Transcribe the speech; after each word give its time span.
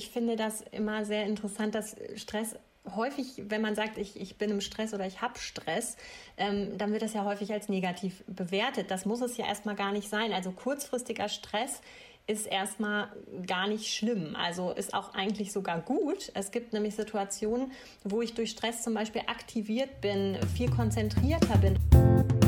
ich 0.00 0.08
finde 0.08 0.34
das 0.34 0.62
immer 0.72 1.04
sehr 1.04 1.26
interessant, 1.26 1.74
dass 1.74 1.94
Stress 2.16 2.56
häufig, 2.96 3.42
wenn 3.48 3.60
man 3.60 3.74
sagt, 3.74 3.98
ich, 3.98 4.18
ich 4.18 4.38
bin 4.38 4.50
im 4.50 4.62
Stress 4.62 4.94
oder 4.94 5.06
ich 5.06 5.20
habe 5.20 5.38
Stress, 5.38 5.98
ähm, 6.38 6.78
dann 6.78 6.90
wird 6.92 7.02
das 7.02 7.12
ja 7.12 7.26
häufig 7.26 7.52
als 7.52 7.68
negativ 7.68 8.24
bewertet. 8.26 8.90
Das 8.90 9.04
muss 9.04 9.20
es 9.20 9.36
ja 9.36 9.46
erstmal 9.46 9.74
gar 9.74 9.92
nicht 9.92 10.08
sein. 10.08 10.32
Also 10.32 10.52
kurzfristiger 10.52 11.28
Stress 11.28 11.82
ist 12.26 12.46
erstmal 12.46 13.08
gar 13.46 13.68
nicht 13.68 13.92
schlimm. 13.92 14.34
Also 14.36 14.70
ist 14.70 14.94
auch 14.94 15.12
eigentlich 15.12 15.52
sogar 15.52 15.82
gut. 15.82 16.32
Es 16.32 16.50
gibt 16.50 16.72
nämlich 16.72 16.94
Situationen, 16.94 17.70
wo 18.02 18.22
ich 18.22 18.32
durch 18.32 18.52
Stress 18.52 18.82
zum 18.82 18.94
Beispiel 18.94 19.20
aktiviert 19.26 20.00
bin, 20.00 20.38
viel 20.56 20.70
konzentrierter 20.70 21.58
bin. 21.58 22.39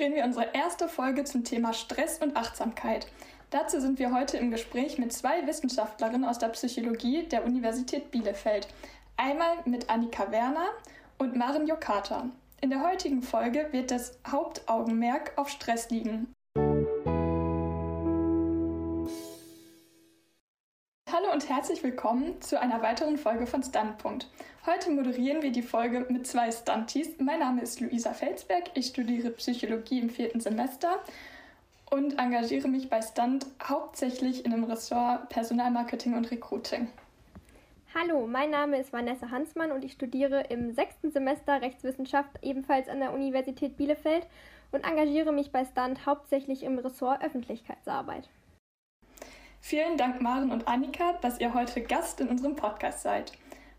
Drehen 0.00 0.14
wir 0.14 0.24
unsere 0.24 0.54
erste 0.54 0.88
Folge 0.88 1.24
zum 1.24 1.44
Thema 1.44 1.74
Stress 1.74 2.22
und 2.22 2.34
Achtsamkeit. 2.34 3.06
Dazu 3.50 3.80
sind 3.80 3.98
wir 3.98 4.14
heute 4.14 4.38
im 4.38 4.50
Gespräch 4.50 4.96
mit 4.96 5.12
zwei 5.12 5.46
Wissenschaftlerinnen 5.46 6.24
aus 6.24 6.38
der 6.38 6.48
Psychologie 6.48 7.24
der 7.24 7.44
Universität 7.44 8.10
Bielefeld. 8.10 8.66
Einmal 9.18 9.58
mit 9.66 9.90
Annika 9.90 10.32
Werner 10.32 10.70
und 11.18 11.36
Maren 11.36 11.66
Jokata. 11.66 12.30
In 12.62 12.70
der 12.70 12.82
heutigen 12.82 13.20
Folge 13.20 13.68
wird 13.72 13.90
das 13.90 14.18
Hauptaugenmerk 14.26 15.32
auf 15.36 15.50
Stress 15.50 15.90
liegen. 15.90 16.32
Und 21.40 21.48
herzlich 21.48 21.82
willkommen 21.82 22.38
zu 22.42 22.60
einer 22.60 22.82
weiteren 22.82 23.16
Folge 23.16 23.46
von 23.46 23.62
Standpunkt. 23.62 24.26
Heute 24.66 24.90
moderieren 24.90 25.40
wir 25.40 25.50
die 25.50 25.62
Folge 25.62 26.04
mit 26.10 26.26
zwei 26.26 26.50
Stunties. 26.50 27.12
Mein 27.18 27.38
Name 27.38 27.62
ist 27.62 27.80
Luisa 27.80 28.12
Felsberg, 28.12 28.64
ich 28.74 28.88
studiere 28.88 29.30
Psychologie 29.30 30.00
im 30.00 30.10
vierten 30.10 30.40
Semester 30.40 31.00
und 31.90 32.18
engagiere 32.18 32.68
mich 32.68 32.90
bei 32.90 33.00
Stunt 33.00 33.46
hauptsächlich 33.62 34.44
in 34.44 34.50
dem 34.50 34.64
Ressort 34.64 35.30
Personalmarketing 35.30 36.14
und 36.14 36.30
Recruiting. 36.30 36.88
Hallo, 37.94 38.26
mein 38.26 38.50
Name 38.50 38.78
ist 38.78 38.92
Vanessa 38.92 39.30
Hansmann 39.30 39.72
und 39.72 39.82
ich 39.82 39.92
studiere 39.92 40.42
im 40.50 40.74
sechsten 40.74 41.10
Semester 41.10 41.62
Rechtswissenschaft 41.62 42.32
ebenfalls 42.42 42.86
an 42.86 43.00
der 43.00 43.14
Universität 43.14 43.78
Bielefeld 43.78 44.26
und 44.72 44.84
engagiere 44.84 45.32
mich 45.32 45.50
bei 45.50 45.64
Stunt 45.64 46.04
hauptsächlich 46.04 46.64
im 46.64 46.78
Ressort 46.78 47.24
Öffentlichkeitsarbeit. 47.24 48.28
Vielen 49.60 49.96
Dank, 49.96 50.20
Maren 50.20 50.50
und 50.50 50.66
Annika, 50.66 51.12
dass 51.20 51.38
ihr 51.38 51.54
heute 51.54 51.82
Gast 51.82 52.20
in 52.20 52.28
unserem 52.28 52.56
Podcast 52.56 53.02
seid. 53.02 53.32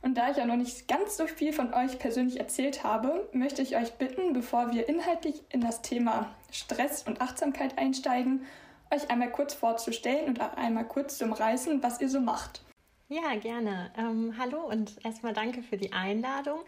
Und 0.04 0.16
da 0.16 0.32
ich 0.32 0.38
ja 0.38 0.46
noch 0.46 0.56
nicht 0.56 0.88
ganz 0.88 1.18
so 1.18 1.28
viel 1.28 1.54
von 1.54 1.74
euch 1.74 2.00
persönlich 2.00 2.40
erzählt 2.40 2.84
habe, 2.84 3.30
möchte 3.34 3.62
ich 3.62 3.76
euch 3.76 3.94
bitten, 3.94 4.34
bevor 4.34 4.72
wir 4.72 4.88
inhaltlich 4.88 5.44
in 5.50 5.62
das 5.62 5.82
Thema 5.82 6.34
Stress 6.52 7.04
und 7.04 7.22
Achtsamkeit 7.22 7.78
einsteigen, 7.78 8.46
euch 8.92 9.10
einmal 9.10 9.32
kurz 9.32 9.54
vorzustellen 9.54 10.28
und 10.28 10.42
auch 10.42 10.56
einmal 10.56 10.86
kurz 10.86 11.18
zu 11.18 11.26
umreißen, 11.26 11.84
was 11.84 12.02
ihr 12.02 12.10
so 12.10 12.20
macht. 12.20 12.62
Ja, 13.10 13.36
gerne. 13.36 13.92
Ähm, 13.98 14.36
hallo 14.40 14.62
und 14.68 15.04
erstmal 15.04 15.34
danke 15.34 15.64
für 15.64 15.78
die 15.78 15.92
Einladung. 15.94 16.60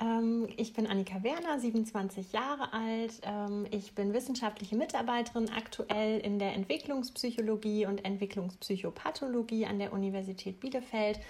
Ähm, 0.00 0.48
ich 0.56 0.72
bin 0.72 0.86
Annika 0.86 1.22
Werner, 1.22 1.58
27 1.58 2.32
Jahre 2.32 2.72
alt. 2.72 3.20
Ähm, 3.22 3.66
ich 3.70 3.94
bin 3.94 4.12
wissenschaftliche 4.12 4.76
Mitarbeiterin 4.76 5.50
aktuell 5.50 6.20
in 6.20 6.38
der 6.38 6.54
Entwicklungspsychologie 6.54 7.86
und 7.86 8.04
Entwicklungspsychopathologie 8.04 9.66
an 9.66 9.78
der 9.78 9.92
Universität 9.92 10.60
Bielefeld 10.60 11.20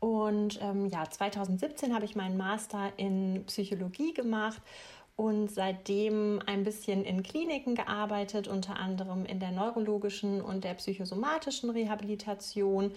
und 0.00 0.60
ähm, 0.62 0.86
ja, 0.86 1.08
2017 1.08 1.94
habe 1.94 2.04
ich 2.04 2.14
meinen 2.14 2.36
Master 2.36 2.92
in 2.96 3.44
Psychologie 3.46 4.14
gemacht 4.14 4.62
und 5.16 5.50
seitdem 5.50 6.40
ein 6.46 6.62
bisschen 6.62 7.04
in 7.04 7.24
Kliniken 7.24 7.74
gearbeitet, 7.74 8.46
unter 8.46 8.76
anderem 8.76 9.24
in 9.24 9.40
der 9.40 9.50
neurologischen 9.50 10.40
und 10.40 10.62
der 10.62 10.74
psychosomatischen 10.74 11.70
Rehabilitation 11.70 12.92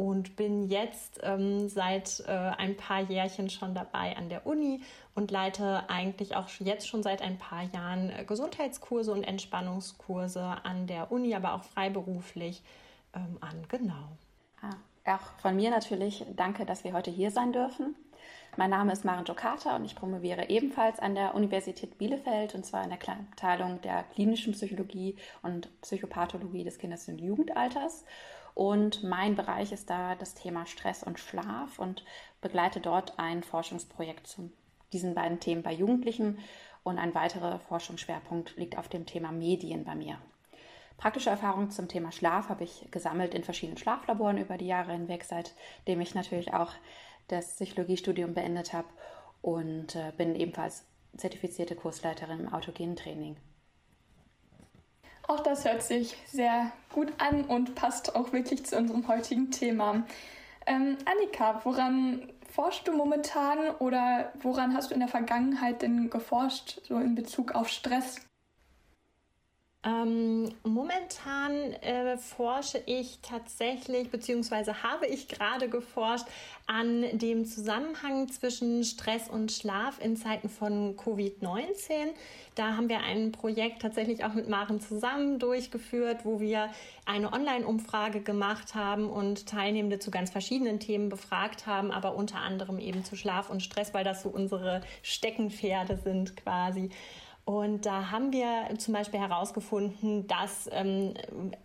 und 0.00 0.34
bin 0.34 0.66
jetzt 0.70 1.20
ähm, 1.22 1.68
seit 1.68 2.24
äh, 2.26 2.30
ein 2.32 2.74
paar 2.74 3.02
Jährchen 3.02 3.50
schon 3.50 3.74
dabei 3.74 4.16
an 4.16 4.30
der 4.30 4.46
Uni 4.46 4.80
und 5.14 5.30
leite 5.30 5.90
eigentlich 5.90 6.36
auch 6.36 6.48
jetzt 6.58 6.88
schon 6.88 7.02
seit 7.02 7.20
ein 7.20 7.36
paar 7.36 7.64
Jahren 7.64 8.08
äh, 8.08 8.24
Gesundheitskurse 8.24 9.12
und 9.12 9.24
Entspannungskurse 9.24 10.56
an 10.62 10.86
der 10.86 11.12
Uni, 11.12 11.34
aber 11.34 11.52
auch 11.52 11.64
freiberuflich 11.64 12.62
ähm, 13.14 13.36
an. 13.42 13.66
Genau. 13.68 14.08
Ah, 14.62 15.14
auch 15.16 15.38
von 15.42 15.54
mir 15.54 15.68
natürlich 15.68 16.24
danke, 16.34 16.64
dass 16.64 16.82
wir 16.82 16.94
heute 16.94 17.10
hier 17.10 17.30
sein 17.30 17.52
dürfen. 17.52 17.94
Mein 18.56 18.70
Name 18.70 18.92
ist 18.92 19.04
Maren 19.04 19.26
Jokata 19.26 19.76
und 19.76 19.84
ich 19.84 19.96
promoviere 19.96 20.48
ebenfalls 20.48 20.98
an 20.98 21.14
der 21.14 21.34
Universität 21.34 21.98
Bielefeld 21.98 22.54
und 22.54 22.64
zwar 22.64 22.84
in 22.84 22.88
der 22.88 22.98
Abteilung 23.06 23.82
der 23.82 24.04
klinischen 24.14 24.54
Psychologie 24.54 25.16
und 25.42 25.68
Psychopathologie 25.82 26.64
des 26.64 26.78
Kindes- 26.78 27.06
und 27.06 27.20
Jugendalters. 27.20 28.06
Und 28.54 29.02
mein 29.02 29.36
Bereich 29.36 29.72
ist 29.72 29.90
da 29.90 30.14
das 30.14 30.34
Thema 30.34 30.66
Stress 30.66 31.02
und 31.02 31.18
Schlaf 31.18 31.78
und 31.78 32.04
begleite 32.40 32.80
dort 32.80 33.18
ein 33.18 33.42
Forschungsprojekt 33.42 34.26
zu 34.26 34.50
diesen 34.92 35.14
beiden 35.14 35.40
Themen 35.40 35.62
bei 35.62 35.72
Jugendlichen. 35.72 36.38
Und 36.82 36.98
ein 36.98 37.14
weiterer 37.14 37.58
Forschungsschwerpunkt 37.60 38.56
liegt 38.56 38.78
auf 38.78 38.88
dem 38.88 39.06
Thema 39.06 39.32
Medien 39.32 39.84
bei 39.84 39.94
mir. 39.94 40.18
Praktische 40.96 41.30
Erfahrungen 41.30 41.70
zum 41.70 41.88
Thema 41.88 42.12
Schlaf 42.12 42.48
habe 42.48 42.64
ich 42.64 42.86
gesammelt 42.90 43.34
in 43.34 43.44
verschiedenen 43.44 43.78
Schlaflaboren 43.78 44.36
über 44.36 44.58
die 44.58 44.66
Jahre 44.66 44.92
hinweg, 44.92 45.24
seitdem 45.24 46.00
ich 46.00 46.14
natürlich 46.14 46.52
auch 46.52 46.72
das 47.28 47.54
Psychologiestudium 47.54 48.34
beendet 48.34 48.72
habe 48.72 48.88
und 49.40 49.96
äh, 49.96 50.12
bin 50.16 50.34
ebenfalls 50.34 50.84
zertifizierte 51.16 51.74
Kursleiterin 51.74 52.40
im 52.40 52.52
autogenen 52.52 52.96
Training. 52.96 53.36
Auch 55.30 55.38
das 55.38 55.64
hört 55.64 55.84
sich 55.84 56.16
sehr 56.26 56.72
gut 56.92 57.12
an 57.18 57.44
und 57.44 57.76
passt 57.76 58.16
auch 58.16 58.32
wirklich 58.32 58.66
zu 58.66 58.76
unserem 58.76 59.06
heutigen 59.06 59.52
Thema. 59.52 60.02
Ähm, 60.66 60.98
Annika, 61.04 61.60
woran 61.62 62.32
forschst 62.52 62.88
du 62.88 62.92
momentan 62.92 63.70
oder 63.78 64.32
woran 64.42 64.74
hast 64.74 64.90
du 64.90 64.94
in 64.94 64.98
der 64.98 65.08
Vergangenheit 65.08 65.82
denn 65.82 66.10
geforscht, 66.10 66.80
so 66.82 66.98
in 66.98 67.14
Bezug 67.14 67.52
auf 67.52 67.68
Stress? 67.68 68.16
Ähm, 69.82 70.52
momentan 70.62 71.72
äh, 71.80 72.18
forsche 72.18 72.82
ich 72.84 73.20
tatsächlich, 73.22 74.10
beziehungsweise 74.10 74.82
habe 74.82 75.06
ich 75.06 75.26
gerade 75.26 75.70
geforscht 75.70 76.26
an 76.66 77.06
dem 77.16 77.46
Zusammenhang 77.46 78.28
zwischen 78.28 78.84
Stress 78.84 79.30
und 79.30 79.52
Schlaf 79.52 79.98
in 79.98 80.16
Zeiten 80.16 80.50
von 80.50 80.98
Covid-19. 80.98 82.10
Da 82.56 82.76
haben 82.76 82.90
wir 82.90 83.00
ein 83.00 83.32
Projekt 83.32 83.80
tatsächlich 83.80 84.22
auch 84.22 84.34
mit 84.34 84.50
Maren 84.50 84.80
zusammen 84.80 85.38
durchgeführt, 85.38 86.26
wo 86.26 86.40
wir 86.40 86.68
eine 87.06 87.32
Online-Umfrage 87.32 88.20
gemacht 88.20 88.74
haben 88.74 89.08
und 89.08 89.46
Teilnehmende 89.46 89.98
zu 89.98 90.10
ganz 90.10 90.28
verschiedenen 90.28 90.78
Themen 90.78 91.08
befragt 91.08 91.66
haben, 91.66 91.90
aber 91.90 92.16
unter 92.16 92.40
anderem 92.40 92.78
eben 92.80 93.02
zu 93.02 93.16
Schlaf 93.16 93.48
und 93.48 93.62
Stress, 93.62 93.94
weil 93.94 94.04
das 94.04 94.22
so 94.22 94.28
unsere 94.28 94.82
Steckenpferde 95.02 95.96
sind 96.04 96.36
quasi. 96.36 96.90
Und 97.44 97.84
da 97.86 98.10
haben 98.10 98.32
wir 98.32 98.68
zum 98.78 98.94
Beispiel 98.94 99.18
herausgefunden, 99.18 100.26
dass 100.28 100.68
ähm, 100.72 101.14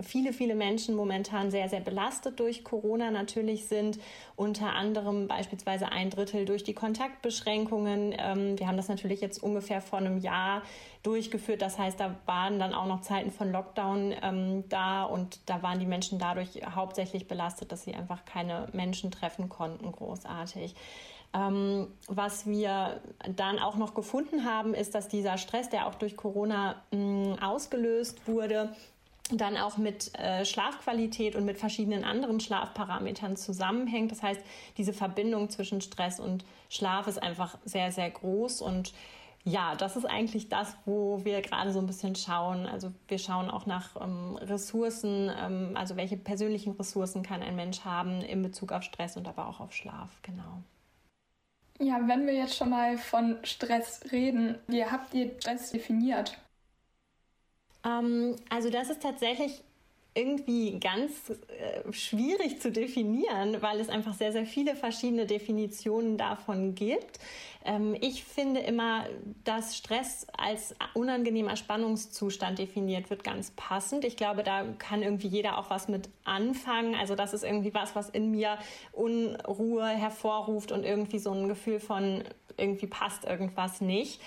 viele, 0.01 0.33
viele 0.33 0.55
Menschen 0.55 0.95
momentan 0.95 1.51
sehr, 1.51 1.69
sehr 1.69 1.81
belastet 1.81 2.39
durch 2.39 2.63
Corona 2.63 3.11
natürlich 3.11 3.67
sind. 3.67 3.99
Unter 4.35 4.73
anderem 4.73 5.27
beispielsweise 5.27 5.91
ein 5.91 6.09
Drittel 6.09 6.45
durch 6.45 6.63
die 6.63 6.73
Kontaktbeschränkungen. 6.73 8.15
Ähm, 8.17 8.57
wir 8.57 8.67
haben 8.67 8.77
das 8.77 8.87
natürlich 8.87 9.21
jetzt 9.21 9.43
ungefähr 9.43 9.81
vor 9.81 9.99
einem 9.99 10.17
Jahr 10.17 10.63
durchgeführt. 11.03 11.61
Das 11.61 11.77
heißt, 11.77 11.99
da 11.99 12.15
waren 12.25 12.57
dann 12.57 12.73
auch 12.73 12.87
noch 12.87 13.01
Zeiten 13.01 13.29
von 13.29 13.51
Lockdown 13.51 14.15
ähm, 14.23 14.63
da 14.69 15.03
und 15.03 15.39
da 15.45 15.61
waren 15.61 15.79
die 15.79 15.85
Menschen 15.85 16.17
dadurch 16.17 16.61
hauptsächlich 16.73 17.27
belastet, 17.27 17.71
dass 17.71 17.83
sie 17.83 17.93
einfach 17.93 18.25
keine 18.25 18.67
Menschen 18.73 19.11
treffen 19.11 19.49
konnten, 19.49 19.91
großartig. 19.91 20.73
Ähm, 21.35 21.87
was 22.07 22.47
wir 22.47 23.01
dann 23.35 23.59
auch 23.59 23.75
noch 23.75 23.93
gefunden 23.93 24.45
haben, 24.45 24.73
ist, 24.73 24.95
dass 24.95 25.09
dieser 25.09 25.37
Stress, 25.37 25.69
der 25.69 25.87
auch 25.87 25.95
durch 25.95 26.15
Corona 26.15 26.81
mh, 26.91 26.99
mm, 26.99 27.39
ausgelöst 27.39 28.25
wurde, 28.27 28.73
dann 29.31 29.57
auch 29.57 29.77
mit 29.77 30.17
äh, 30.17 30.45
Schlafqualität 30.45 31.35
und 31.35 31.45
mit 31.45 31.57
verschiedenen 31.57 32.03
anderen 32.03 32.39
Schlafparametern 32.39 33.35
zusammenhängt. 33.35 34.11
Das 34.11 34.23
heißt, 34.23 34.39
diese 34.77 34.93
Verbindung 34.93 35.49
zwischen 35.49 35.81
Stress 35.81 36.19
und 36.19 36.45
Schlaf 36.69 37.07
ist 37.07 37.21
einfach 37.21 37.57
sehr, 37.65 37.91
sehr 37.91 38.09
groß 38.09 38.61
und 38.61 38.93
ja, 39.43 39.75
das 39.75 39.95
ist 39.95 40.05
eigentlich 40.05 40.49
das, 40.49 40.75
wo 40.85 41.23
wir 41.23 41.41
gerade 41.41 41.71
so 41.71 41.77
ein 41.77 41.85
bisschen 41.85 42.15
schauen. 42.15 42.65
Also 42.65 42.91
wir 43.07 43.19
schauen 43.19 43.51
auch 43.51 43.67
nach 43.67 43.95
ähm, 44.01 44.37
Ressourcen, 44.37 45.31
ähm, 45.39 45.71
also 45.75 45.97
welche 45.97 46.17
persönlichen 46.17 46.73
Ressourcen 46.73 47.21
kann 47.21 47.43
ein 47.43 47.55
Mensch 47.55 47.81
haben 47.81 48.21
in 48.21 48.41
Bezug 48.41 48.71
auf 48.71 48.83
Stress 48.83 49.17
und 49.17 49.27
aber 49.27 49.47
auch 49.47 49.59
auf 49.59 49.73
Schlaf, 49.73 50.09
genau. 50.23 50.63
Ja, 51.79 52.07
wenn 52.07 52.25
wir 52.25 52.33
jetzt 52.33 52.55
schon 52.55 52.69
mal 52.69 52.97
von 52.97 53.37
Stress 53.43 53.99
reden, 54.11 54.57
wie 54.67 54.85
habt 54.85 55.13
ihr 55.13 55.31
Stress 55.39 55.71
definiert? 55.71 56.37
Ähm, 57.83 58.35
also 58.49 58.69
das 58.69 58.89
ist 58.89 59.01
tatsächlich 59.01 59.61
irgendwie 60.15 60.79
ganz 60.79 61.11
äh, 61.29 61.91
schwierig 61.91 62.61
zu 62.61 62.71
definieren, 62.71 63.61
weil 63.61 63.79
es 63.81 63.89
einfach 63.89 64.13
sehr, 64.13 64.31
sehr 64.31 64.45
viele 64.45 64.75
verschiedene 64.75 65.25
Definitionen 65.25 66.17
davon 66.17 66.73
gibt. 66.73 67.19
Ähm, 67.65 67.97
ich 67.99 68.23
finde 68.23 68.61
immer, 68.61 69.07
dass 69.43 69.75
Stress 69.75 70.25
als 70.37 70.73
unangenehmer 70.93 71.57
Spannungszustand 71.57 72.57
definiert 72.59 73.09
wird, 73.09 73.25
ganz 73.25 73.51
passend. 73.51 74.05
Ich 74.05 74.15
glaube, 74.15 74.43
da 74.43 74.63
kann 74.79 75.03
irgendwie 75.03 75.27
jeder 75.27 75.57
auch 75.57 75.69
was 75.69 75.89
mit 75.89 76.07
anfangen. 76.23 76.95
Also 76.95 77.15
das 77.15 77.33
ist 77.33 77.43
irgendwie 77.43 77.73
was, 77.73 77.93
was 77.93 78.09
in 78.09 78.31
mir 78.31 78.57
Unruhe 78.93 79.85
hervorruft 79.85 80.71
und 80.71 80.85
irgendwie 80.85 81.19
so 81.19 81.31
ein 81.31 81.49
Gefühl 81.49 81.81
von 81.81 82.23
irgendwie 82.57 82.87
passt 82.87 83.25
irgendwas 83.25 83.81
nicht. 83.81 84.21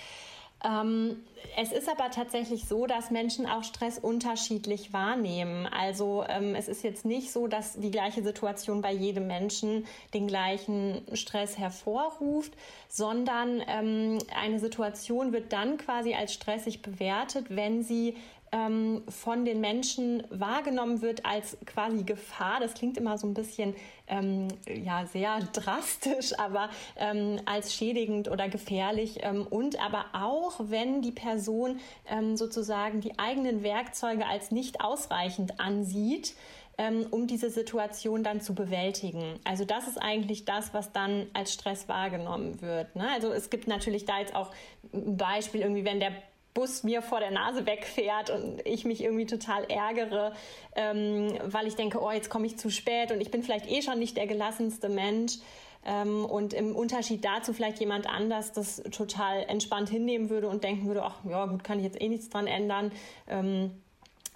Ähm, 0.63 1.23
es 1.57 1.71
ist 1.71 1.89
aber 1.89 2.11
tatsächlich 2.11 2.65
so, 2.67 2.85
dass 2.85 3.11
Menschen 3.11 3.45
auch 3.45 3.63
Stress 3.63 3.97
unterschiedlich 3.97 4.91
wahrnehmen. 4.91 5.67
Also 5.67 6.25
ähm, 6.27 6.53
es 6.53 6.67
ist 6.67 6.83
jetzt 6.83 7.05
nicht 7.05 7.31
so, 7.31 7.47
dass 7.47 7.79
die 7.79 7.91
gleiche 7.91 8.23
Situation 8.23 8.81
bei 8.81 8.91
jedem 8.91 9.27
Menschen 9.27 9.85
den 10.13 10.27
gleichen 10.27 11.01
Stress 11.13 11.57
hervorruft, 11.57 12.53
sondern 12.89 13.61
ähm, 13.67 14.19
eine 14.35 14.59
Situation 14.59 15.31
wird 15.31 15.53
dann 15.53 15.77
quasi 15.77 16.13
als 16.13 16.33
stressig 16.33 16.81
bewertet, 16.81 17.45
wenn 17.49 17.83
sie 17.83 18.15
ähm, 18.51 19.03
von 19.07 19.45
den 19.45 19.61
Menschen 19.61 20.23
wahrgenommen 20.29 21.01
wird 21.01 21.25
als 21.25 21.57
quasi 21.65 22.03
Gefahr. 22.03 22.59
Das 22.59 22.73
klingt 22.73 22.97
immer 22.97 23.17
so 23.17 23.27
ein 23.27 23.33
bisschen 23.33 23.75
ähm, 24.07 24.47
ja 24.67 25.05
sehr 25.05 25.39
drastisch, 25.53 26.37
aber 26.37 26.69
ähm, 26.97 27.39
als 27.45 27.73
schädigend 27.73 28.29
oder 28.29 28.49
gefährlich 28.49 29.19
ähm, 29.21 29.45
und 29.47 29.79
aber 29.83 30.05
auch 30.13 30.59
wenn 30.63 31.01
die 31.01 31.11
Person 31.11 31.79
ähm, 32.07 32.37
sozusagen 32.37 33.01
die 33.01 33.17
eigenen 33.19 33.63
Werkzeuge 33.63 34.25
als 34.25 34.51
nicht 34.51 34.81
ausreichend 34.81 35.59
ansieht 35.59 36.35
ähm, 36.79 37.05
um 37.11 37.27
diese 37.27 37.49
Situation 37.49 38.23
dann 38.23 38.39
zu 38.39 38.55
bewältigen. 38.55 39.37
Also 39.43 39.65
das 39.65 39.87
ist 39.87 39.97
eigentlich 39.97 40.45
das, 40.45 40.73
was 40.73 40.93
dann 40.93 41.27
als 41.33 41.53
Stress 41.53 41.89
wahrgenommen 41.89 42.61
wird. 42.61 42.95
Ne? 42.95 43.05
Also 43.13 43.33
es 43.33 43.49
gibt 43.49 43.67
natürlich 43.67 44.05
da 44.05 44.19
jetzt 44.19 44.33
auch 44.33 44.51
ein 44.93 45.17
Beispiel, 45.17 45.61
irgendwie, 45.61 45.83
wenn 45.83 45.99
der 45.99 46.13
Bus 46.53 46.83
mir 46.83 47.01
vor 47.01 47.19
der 47.19 47.31
Nase 47.31 47.65
wegfährt 47.65 48.29
und 48.29 48.65
ich 48.65 48.85
mich 48.85 49.03
irgendwie 49.03 49.25
total 49.25 49.65
ärgere, 49.65 50.33
ähm, 50.75 51.37
weil 51.45 51.67
ich 51.67 51.75
denke, 51.75 52.01
oh, 52.01 52.11
jetzt 52.11 52.29
komme 52.29 52.47
ich 52.47 52.57
zu 52.57 52.69
spät 52.69 53.11
und 53.11 53.21
ich 53.21 53.31
bin 53.31 53.43
vielleicht 53.43 53.69
eh 53.69 53.81
schon 53.81 53.99
nicht 53.99 54.17
der 54.17 54.27
gelassenste 54.27 54.89
Mensch. 54.89 55.37
Ähm, 55.85 56.25
und 56.25 56.53
im 56.53 56.75
Unterschied 56.75 57.23
dazu 57.23 57.53
vielleicht 57.53 57.79
jemand 57.79 58.07
anders 58.07 58.51
das 58.51 58.83
total 58.91 59.43
entspannt 59.47 59.89
hinnehmen 59.89 60.29
würde 60.29 60.49
und 60.49 60.63
denken 60.63 60.87
würde, 60.87 61.03
ach 61.03 61.15
ja, 61.23 61.45
gut, 61.45 61.63
kann 61.63 61.77
ich 61.77 61.85
jetzt 61.85 62.01
eh 62.01 62.09
nichts 62.09 62.29
dran 62.29 62.47
ändern. 62.47 62.91
Ähm, 63.27 63.81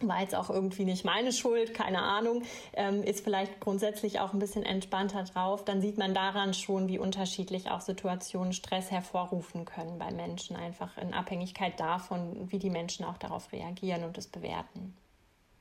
war 0.02 0.22
jetzt 0.22 0.36
auch 0.36 0.50
irgendwie 0.50 0.86
nicht 0.86 1.06
meine 1.06 1.32
Schuld, 1.32 1.74
keine 1.74 2.02
Ahnung, 2.02 2.44
ähm, 2.74 3.04
ist 3.04 3.24
vielleicht 3.24 3.60
grundsätzlich 3.60 4.20
auch 4.20 4.34
ein 4.34 4.40
bisschen 4.40 4.64
entspannter 4.64 5.24
drauf, 5.24 5.64
dann 5.64 5.82
sieht 5.82 5.98
man 5.98 6.14
daran 6.14 6.54
schon, 6.54 6.88
wie 6.88 7.00
unterschiedlich 7.00 7.70
auch 7.70 7.82
Situationen 7.82 8.54
Stress 8.54 8.92
hervorrufen 8.92 9.66
können 9.66 9.98
bei 10.00 10.12
Menschen, 10.12 10.56
einfach 10.56 10.98
in 10.98 11.14
Abhängigkeit 11.14 11.80
davon, 11.80 12.52
wie 12.52 12.60
die 12.60 12.70
Menschen 12.70 13.06
auch 13.06 13.18
darauf 13.18 13.52
reagieren 13.52 14.04
und 14.04 14.18
es 14.18 14.28
bewerten. 14.28 14.96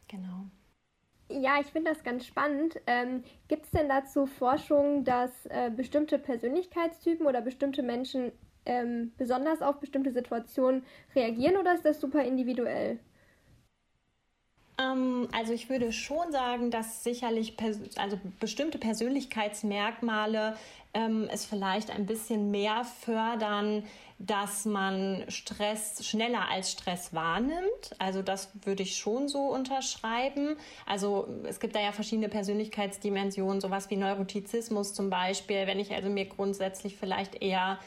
Genau. 0.09 0.47
Ja, 1.29 1.59
ich 1.61 1.69
finde 1.69 1.93
das 1.93 2.05
ganz 2.05 2.27
spannend. 2.27 2.79
Ähm, 2.87 3.25
Gibt 3.49 3.65
es 3.65 3.71
denn 3.71 3.89
dazu 3.89 4.27
Forschung, 4.27 5.05
dass 5.05 5.31
äh, 5.47 5.71
bestimmte 5.75 6.19
Persönlichkeitstypen 6.19 7.27
oder 7.27 7.41
bestimmte 7.41 7.83
Menschen 7.83 8.33
ähm, 8.67 9.13
besonders 9.17 9.63
auf 9.63 9.81
bestimmte 9.81 10.13
Situationen 10.13 10.85
reagieren 11.15 11.57
oder 11.57 11.75
ist 11.75 11.85
das 11.85 12.01
super 12.01 12.23
individuell? 12.23 12.99
Ähm, 14.79 15.29
also 15.33 15.53
ich 15.53 15.69
würde 15.69 15.93
schon 15.93 16.33
sagen, 16.33 16.71
dass 16.71 17.05
sicherlich 17.05 17.57
also 17.97 18.19
bestimmte 18.41 18.79
Persönlichkeitsmerkmale 18.79 20.57
ähm, 20.95 21.29
es 21.31 21.45
vielleicht 21.45 21.91
ein 21.91 22.07
bisschen 22.07 22.51
mehr 22.51 22.85
fördern, 22.85 23.85
dass 24.19 24.65
man 24.67 25.25
Stress 25.29 26.07
schneller 26.07 26.49
als 26.49 26.71
Stress 26.71 27.13
wahrnimmt. 27.13 27.97
Also 27.99 28.23
das 28.23 28.51
würde 28.63 28.85
ich 28.85 28.97
schon 28.97 29.29
so 29.29 29.47
unterschreiben. 29.47 30.57
Also 30.87 31.27
es 31.45 31.59
gibt 31.59 31.75
da 31.75 31.81
ja 31.81 31.93
verschiedene 31.93 32.29
Persönlichkeitsdimensionen, 32.29 33.61
sowas 33.61 33.91
wie 33.91 33.97
Neurotizismus 33.97 34.95
zum 34.95 35.11
Beispiel. 35.11 35.67
Wenn 35.67 35.81
ich 35.81 35.93
also 35.93 36.09
mir 36.09 36.27
grundsätzlich 36.27 36.97
vielleicht 36.97 37.43
eher 37.43 37.79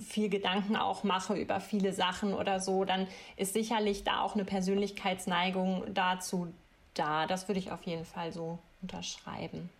viel 0.00 0.28
Gedanken 0.28 0.76
auch 0.76 1.04
mache 1.04 1.34
über 1.34 1.60
viele 1.60 1.92
Sachen 1.92 2.34
oder 2.34 2.60
so, 2.60 2.84
dann 2.84 3.06
ist 3.36 3.52
sicherlich 3.52 4.04
da 4.04 4.20
auch 4.20 4.34
eine 4.34 4.44
Persönlichkeitsneigung 4.44 5.84
dazu 5.94 6.52
da. 6.94 7.26
Das 7.26 7.48
würde 7.48 7.58
ich 7.58 7.70
auf 7.70 7.82
jeden 7.84 8.04
Fall 8.04 8.32
so 8.32 8.58
unterschreiben. 8.82 9.70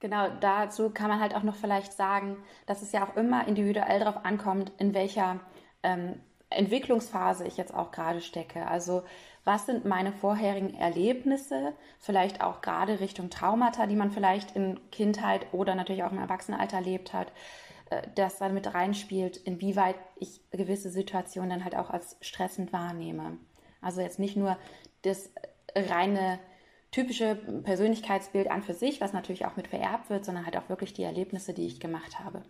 Genau, 0.00 0.28
dazu 0.40 0.90
kann 0.90 1.08
man 1.08 1.20
halt 1.20 1.34
auch 1.34 1.42
noch 1.42 1.56
vielleicht 1.56 1.92
sagen, 1.92 2.36
dass 2.66 2.82
es 2.82 2.92
ja 2.92 3.06
auch 3.06 3.16
immer 3.16 3.48
individuell 3.48 4.00
darauf 4.00 4.24
ankommt, 4.24 4.70
in 4.78 4.92
welcher 4.92 5.40
ähm, 5.82 6.20
Entwicklungsphase 6.50 7.46
ich 7.46 7.56
jetzt 7.56 7.72
auch 7.72 7.90
gerade 7.90 8.20
stecke. 8.20 8.66
Also 8.66 9.02
was 9.44 9.66
sind 9.66 9.84
meine 9.84 10.12
vorherigen 10.12 10.74
Erlebnisse, 10.74 11.74
vielleicht 11.98 12.42
auch 12.42 12.60
gerade 12.60 13.00
Richtung 13.00 13.30
Traumata, 13.30 13.86
die 13.86 13.96
man 13.96 14.10
vielleicht 14.10 14.56
in 14.56 14.78
Kindheit 14.90 15.46
oder 15.52 15.74
natürlich 15.74 16.02
auch 16.02 16.12
im 16.12 16.18
Erwachsenenalter 16.18 16.76
erlebt 16.76 17.12
hat. 17.12 17.32
Äh, 17.94 18.08
das 18.14 18.38
dann 18.38 18.54
mit 18.54 18.72
reinspielt, 18.72 19.36
inwieweit 19.36 19.96
ich 20.16 20.40
gewisse 20.50 20.90
Situationen 20.90 21.50
dann 21.50 21.64
halt 21.64 21.76
auch 21.76 21.90
als 21.90 22.16
stressend 22.20 22.72
wahrnehme. 22.72 23.38
Also 23.80 24.00
jetzt 24.00 24.18
nicht 24.18 24.36
nur 24.36 24.56
das 25.02 25.30
reine 25.74 26.38
typische 26.90 27.34
Persönlichkeitsbild 27.34 28.50
an 28.50 28.62
für 28.62 28.74
sich, 28.74 29.00
was 29.00 29.12
natürlich 29.12 29.46
auch 29.46 29.56
mit 29.56 29.68
vererbt 29.68 30.10
wird, 30.10 30.24
sondern 30.24 30.46
halt 30.46 30.56
auch 30.56 30.68
wirklich 30.68 30.92
die 30.92 31.02
Erlebnisse, 31.02 31.52
die 31.52 31.66
ich 31.66 31.80
gemacht 31.80 32.20
habe. 32.20 32.42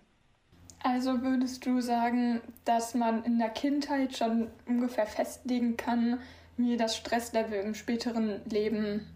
Also 0.82 1.23
würdest 1.23 1.64
du 1.64 1.81
sagen, 1.81 2.43
dass 2.67 2.94
man 2.94 3.25
in 3.25 3.38
der 3.38 3.49
Kindheit 3.49 4.14
schon 4.17 4.50
ungefähr 4.67 5.06
festlegen 5.06 5.79
kann, 5.79 6.20
wie 6.58 6.76
das 6.76 6.94
Stresslevel 6.94 7.58
im 7.61 7.75
späteren 7.75 8.43
Leben 8.44 9.06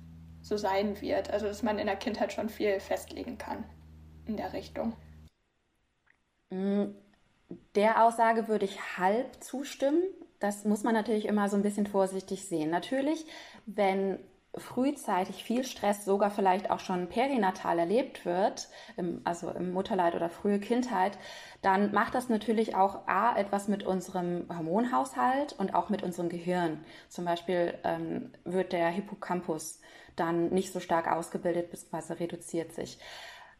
so 0.40 0.56
sein 0.56 0.98
wird? 1.02 1.30
Also 1.30 1.46
dass 1.46 1.62
man 1.62 1.78
in 1.78 1.86
der 1.86 1.96
Kindheit 1.96 2.32
schon 2.32 2.48
viel 2.48 2.80
festlegen 2.80 3.36
kann 3.36 3.64
in 4.26 4.38
der 4.38 4.54
Richtung. 4.54 4.94
Mm, 6.50 6.86
der 7.74 8.04
Aussage 8.04 8.48
würde 8.48 8.64
ich 8.64 8.98
halb 8.98 9.42
zustimmen. 9.42 10.02
Das 10.38 10.64
muss 10.64 10.84
man 10.84 10.94
natürlich 10.94 11.26
immer 11.26 11.48
so 11.48 11.56
ein 11.56 11.62
bisschen 11.62 11.86
vorsichtig 11.86 12.44
sehen. 12.44 12.70
Natürlich, 12.70 13.26
wenn 13.66 14.18
frühzeitig 14.54 15.44
viel 15.44 15.64
Stress 15.64 16.04
sogar 16.04 16.30
vielleicht 16.30 16.70
auch 16.70 16.80
schon 16.80 17.08
perinatal 17.08 17.78
erlebt 17.78 18.24
wird, 18.24 18.68
im, 18.96 19.20
also 19.24 19.50
im 19.50 19.72
Mutterleid 19.72 20.14
oder 20.14 20.30
frühe 20.30 20.58
Kindheit, 20.58 21.18
dann 21.62 21.92
macht 21.92 22.14
das 22.14 22.28
natürlich 22.28 22.74
auch 22.74 23.06
A, 23.06 23.36
etwas 23.36 23.68
mit 23.68 23.84
unserem 23.84 24.46
Hormonhaushalt 24.48 25.54
und 25.58 25.74
auch 25.74 25.90
mit 25.90 26.02
unserem 26.02 26.28
Gehirn. 26.28 26.84
Zum 27.08 27.24
Beispiel 27.24 27.74
ähm, 27.84 28.32
wird 28.44 28.72
der 28.72 28.88
Hippocampus 28.88 29.80
dann 30.16 30.48
nicht 30.48 30.72
so 30.72 30.80
stark 30.80 31.10
ausgebildet 31.10 31.70
bzw. 31.70 32.14
reduziert 32.14 32.72
sich 32.72 32.98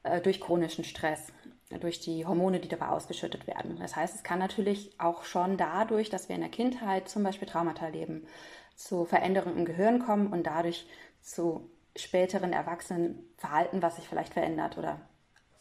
äh, 0.02 0.21
durch 0.21 0.40
chronischen 0.40 0.85
Stress 0.85 1.33
durch 1.80 2.00
die 2.00 2.25
Hormone, 2.25 2.60
die 2.60 2.68
dabei 2.68 2.88
ausgeschüttet 2.88 3.46
werden. 3.46 3.76
Das 3.78 3.94
heißt, 3.94 4.14
es 4.14 4.22
kann 4.22 4.38
natürlich 4.38 4.98
auch 4.98 5.25
schon 5.25 5.56
dadurch, 5.56 6.08
dass 6.08 6.28
wir 6.28 6.34
in 6.34 6.40
der 6.40 6.50
Kindheit 6.50 7.08
zum 7.08 7.22
Beispiel 7.22 7.48
Traumata 7.48 7.87
erleben, 7.87 8.26
zu 8.75 9.04
Veränderungen 9.04 9.58
im 9.58 9.64
Gehirn 9.64 9.98
kommen 9.98 10.32
und 10.32 10.46
dadurch 10.46 10.87
zu 11.20 11.70
späteren 11.96 12.52
Erwachsenenverhalten, 12.52 13.82
was 13.82 13.96
sich 13.96 14.08
vielleicht 14.08 14.32
verändert 14.32 14.78
oder 14.78 15.00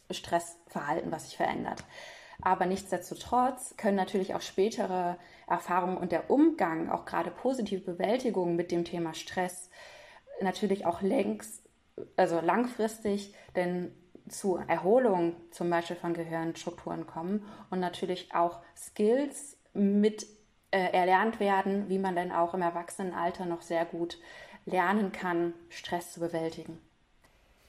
Stressverhalten, 0.09 1.11
was 1.11 1.25
sich 1.25 1.35
verändert. 1.37 1.83
Aber 2.41 2.67
nichtsdestotrotz 2.67 3.75
können 3.77 3.97
natürlich 3.97 4.35
auch 4.35 4.41
spätere 4.41 5.17
Erfahrungen 5.47 5.97
und 5.97 6.11
der 6.11 6.29
Umgang, 6.29 6.89
auch 6.89 7.05
gerade 7.05 7.31
positive 7.31 7.81
Bewältigung 7.81 8.55
mit 8.55 8.71
dem 8.71 8.85
Thema 8.85 9.13
Stress, 9.13 9.69
natürlich 10.39 10.85
auch 10.85 11.01
längst, 11.01 11.63
also 12.15 12.39
langfristig, 12.39 13.33
denn 13.55 13.91
zu 14.29 14.57
Erholung 14.67 15.35
zum 15.51 15.69
Beispiel 15.69 15.95
von 15.95 16.13
Gehirnstrukturen 16.13 17.07
kommen 17.07 17.45
und 17.69 17.79
natürlich 17.79 18.33
auch 18.33 18.61
Skills 18.75 19.57
mit 19.73 20.25
äh, 20.71 20.91
erlernt 20.91 21.39
werden, 21.39 21.89
wie 21.89 21.99
man 21.99 22.15
dann 22.15 22.31
auch 22.31 22.53
im 22.53 22.61
Erwachsenenalter 22.61 23.45
noch 23.45 23.61
sehr 23.61 23.85
gut 23.85 24.19
lernen 24.65 25.11
kann, 25.11 25.53
Stress 25.69 26.13
zu 26.13 26.19
bewältigen. 26.19 26.79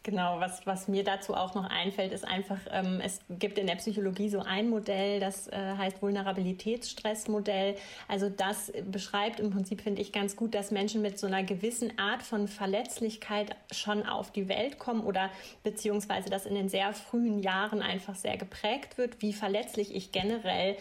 Genau, 0.08 0.40
was, 0.40 0.66
was 0.66 0.88
mir 0.88 1.04
dazu 1.04 1.34
auch 1.34 1.54
noch 1.54 1.68
einfällt, 1.68 2.14
ist 2.14 2.26
einfach, 2.26 2.56
ähm, 2.70 2.98
es 3.04 3.20
gibt 3.28 3.58
in 3.58 3.66
der 3.66 3.74
Psychologie 3.74 4.30
so 4.30 4.40
ein 4.40 4.70
Modell, 4.70 5.20
das 5.20 5.48
äh, 5.48 5.74
heißt 5.76 6.00
Vulnerabilitätsstressmodell. 6.00 7.74
Also 8.08 8.30
das 8.30 8.72
beschreibt 8.90 9.38
im 9.38 9.50
Prinzip, 9.50 9.82
finde 9.82 10.00
ich, 10.00 10.10
ganz 10.10 10.34
gut, 10.34 10.54
dass 10.54 10.70
Menschen 10.70 11.02
mit 11.02 11.18
so 11.18 11.26
einer 11.26 11.42
gewissen 11.42 11.98
Art 11.98 12.22
von 12.22 12.48
Verletzlichkeit 12.48 13.54
schon 13.70 14.06
auf 14.06 14.30
die 14.30 14.48
Welt 14.48 14.78
kommen 14.78 15.04
oder 15.04 15.28
beziehungsweise 15.62 16.30
dass 16.30 16.46
in 16.46 16.54
den 16.54 16.70
sehr 16.70 16.94
frühen 16.94 17.40
Jahren 17.40 17.82
einfach 17.82 18.14
sehr 18.14 18.38
geprägt 18.38 18.96
wird, 18.96 19.20
wie 19.20 19.34
verletzlich 19.34 19.94
ich 19.94 20.10
generell 20.10 20.78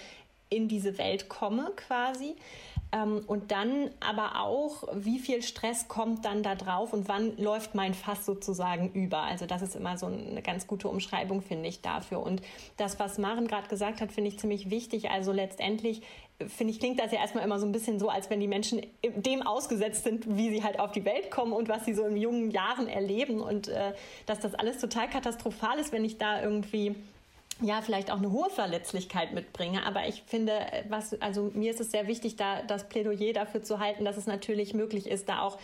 in 0.50 0.70
diese 0.70 0.98
Welt 0.98 1.28
komme 1.28 1.74
quasi. 1.76 2.38
Ähm, 2.92 3.22
und 3.28 3.52
dann 3.52 3.90
aber 4.00 4.42
auch, 4.42 4.84
wie 4.94 5.20
viel 5.20 5.42
Stress 5.42 5.88
kommt 5.88 6.24
dann 6.24 6.42
da 6.42 6.56
drauf 6.56 6.94
und 6.94 7.10
wann 7.10 7.38
läuft 7.38 7.76
mein 7.76 7.94
Fass 7.94 8.26
sozusagen 8.26 8.92
über? 8.94 9.20
Also 9.20 9.46
das 9.46 9.62
ist 9.62 9.76
immer 9.76 9.98
so 9.98 10.06
eine 10.06 10.42
ganz 10.42 10.68
gute 10.68 10.88
Umschreibung, 10.88 11.42
finde 11.42 11.68
ich, 11.68 11.82
dafür. 11.82 12.22
Und 12.22 12.42
das, 12.78 13.00
was 13.00 13.18
Maren 13.18 13.48
gerade 13.48 13.68
gesagt 13.68 14.00
hat, 14.00 14.12
finde 14.12 14.30
ich 14.30 14.40
ziemlich 14.40 14.70
wichtig. 14.70 15.10
Also 15.10 15.32
letztendlich 15.32 16.02
finde 16.46 16.72
ich, 16.72 16.80
klingt 16.80 17.00
das 17.00 17.12
ja 17.12 17.20
erstmal 17.20 17.44
immer 17.44 17.60
so 17.60 17.66
ein 17.66 17.72
bisschen 17.72 18.00
so, 18.00 18.10
als 18.10 18.30
wenn 18.30 18.40
die 18.40 18.48
Menschen 18.48 18.82
dem 19.04 19.42
ausgesetzt 19.42 20.04
sind, 20.04 20.38
wie 20.38 20.50
sie 20.50 20.64
halt 20.64 20.80
auf 20.80 20.92
die 20.92 21.04
Welt 21.04 21.32
kommen 21.32 21.52
und 21.52 21.68
was 21.68 21.86
sie 21.86 21.94
so 21.94 22.06
in 22.06 22.16
jungen 22.16 22.52
Jahren 22.52 22.88
erleben 22.88 23.42
und 23.42 23.68
äh, 23.68 23.94
dass 24.28 24.40
das 24.40 24.54
alles 24.54 24.78
total 24.78 25.10
katastrophal 25.10 25.80
ist, 25.80 25.92
wenn 25.92 26.06
ich 26.06 26.18
da 26.18 26.42
irgendwie 26.42 26.96
ja, 27.62 27.82
vielleicht 27.82 28.12
auch 28.12 28.18
eine 28.18 28.32
hohe 28.32 28.50
Verletzlichkeit 28.50 29.34
mitbringe. 29.34 29.86
Aber 29.86 30.08
ich 30.08 30.24
finde, 30.28 30.54
was, 30.90 31.20
also 31.22 31.52
mir 31.54 31.72
ist 31.72 31.80
es 31.80 31.92
sehr 31.92 32.08
wichtig, 32.08 32.36
da 32.36 32.62
das 32.62 32.88
Plädoyer 32.88 33.34
dafür 33.34 33.64
zu 33.64 33.80
halten, 33.80 34.06
dass 34.06 34.18
es 34.18 34.28
natürlich 34.28 34.74
möglich 34.74 35.08
ist, 35.08 35.28
da 35.28 35.42
auch 35.42 35.58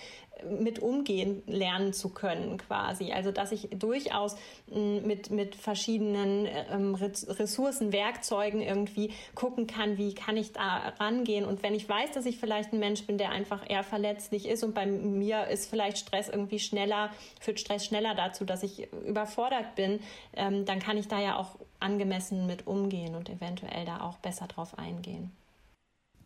mit 0.44 0.80
umgehen 0.80 1.44
lernen 1.48 1.94
zu 1.94 2.10
können 2.10 2.58
quasi. 2.58 3.12
Also 3.12 3.32
dass 3.32 3.52
ich 3.52 3.70
durchaus 3.72 4.36
mm, 4.68 5.06
mit, 5.06 5.30
mit 5.30 5.56
verschiedenen 5.56 6.48
ähm, 6.72 6.96
Ressourcen, 6.96 7.94
Werkzeugen 7.94 8.62
irgendwie 8.62 9.12
gucken 9.36 9.68
kann, 9.68 9.98
wie 9.98 10.14
kann 10.14 10.36
ich 10.36 10.52
da 10.52 10.94
rangehen. 11.00 11.46
Und 11.46 11.64
wenn 11.64 11.76
ich 11.76 11.88
weiß, 11.88 12.12
dass 12.12 12.26
ich 12.26 12.40
vielleicht 12.40 12.74
ein 12.74 12.80
Mensch 12.80 13.06
bin, 13.06 13.18
der 13.18 13.30
einfach 13.30 13.70
eher 13.70 13.84
verletzlich 13.84 14.48
ist 14.48 14.64
und 14.64 14.74
bei 14.74 14.86
mir 14.86 15.48
ist 15.48 15.70
vielleicht 15.70 15.98
Stress 15.98 16.30
irgendwie 16.30 16.60
schneller, 16.60 17.12
führt 17.40 17.60
Stress 17.60 17.86
schneller 17.86 18.16
dazu, 18.16 18.44
dass 18.44 18.64
ich 18.64 18.92
überfordert 19.06 19.76
bin, 19.76 20.00
ähm, 20.36 20.66
dann 20.66 20.80
kann 20.80 20.98
ich 20.98 21.08
da 21.08 21.22
ja 21.22 21.38
auch 21.38 21.56
angemessen 21.84 22.48
mit 22.48 22.66
umgehen 22.66 23.16
und 23.16 23.30
eventuell 23.30 23.86
da 23.86 24.02
auch 24.02 24.18
besser 24.18 24.48
drauf 24.48 24.78
eingehen. 24.78 25.32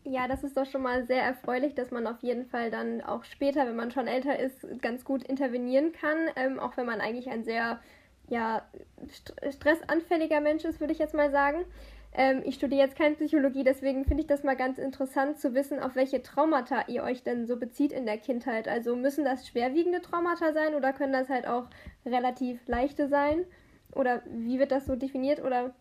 Ja, 0.04 0.28
das 0.28 0.44
ist 0.44 0.56
doch 0.56 0.66
schon 0.66 0.84
mal 0.84 1.06
sehr 1.06 1.22
erfreulich, 1.22 1.76
dass 1.76 1.92
man 1.92 2.08
auf 2.08 2.22
jeden 2.22 2.46
Fall 2.46 2.72
dann 2.72 3.02
auch 3.02 3.26
später, 3.26 3.68
wenn 3.68 3.76
man 3.76 3.92
schon 3.92 4.08
älter 4.08 4.40
ist, 4.40 4.66
ganz 4.82 5.04
gut 5.04 5.24
intervenieren 5.24 5.92
kann, 5.92 6.18
ähm, 6.38 6.60
auch 6.60 6.78
wenn 6.78 6.86
man 6.86 7.02
eigentlich 7.02 7.30
ein 7.30 7.44
sehr 7.44 7.82
ja, 8.30 8.62
st 9.10 9.34
stressanfälliger 9.52 10.40
Mensch 10.40 10.64
ist, 10.64 10.80
würde 10.80 10.94
ich 10.94 11.00
jetzt 11.00 11.14
mal 11.14 11.32
sagen. 11.32 11.66
Ähm, 12.14 12.42
ich 12.46 12.56
studiere 12.56 12.82
jetzt 12.82 12.98
keine 12.98 13.16
Psychologie, 13.16 13.64
deswegen 13.64 14.06
finde 14.06 14.22
ich 14.22 14.28
das 14.28 14.44
mal 14.44 14.56
ganz 14.56 14.78
interessant 14.78 15.40
zu 15.40 15.54
wissen, 15.54 15.80
auf 15.80 15.96
welche 15.96 16.24
Traumata 16.24 16.86
ihr 16.88 17.04
euch 17.04 17.24
denn 17.24 17.46
so 17.46 17.58
bezieht 17.58 17.92
in 17.92 18.06
der 18.06 18.18
Kindheit. 18.18 18.68
Also 18.68 18.96
müssen 18.96 19.26
das 19.26 19.48
schwerwiegende 19.48 20.02
Traumata 20.02 20.54
sein 20.54 20.74
oder 20.76 20.94
können 20.94 21.14
das 21.14 21.30
halt 21.30 21.48
auch 21.48 21.68
relativ 22.06 22.66
leichte 22.68 23.08
sein? 23.08 23.46
Oder 23.94 24.22
wie 24.26 24.60
wird 24.60 24.72
das 24.72 24.86
so 24.86 24.96
definiert? 24.96 25.42
Oder 25.44 25.74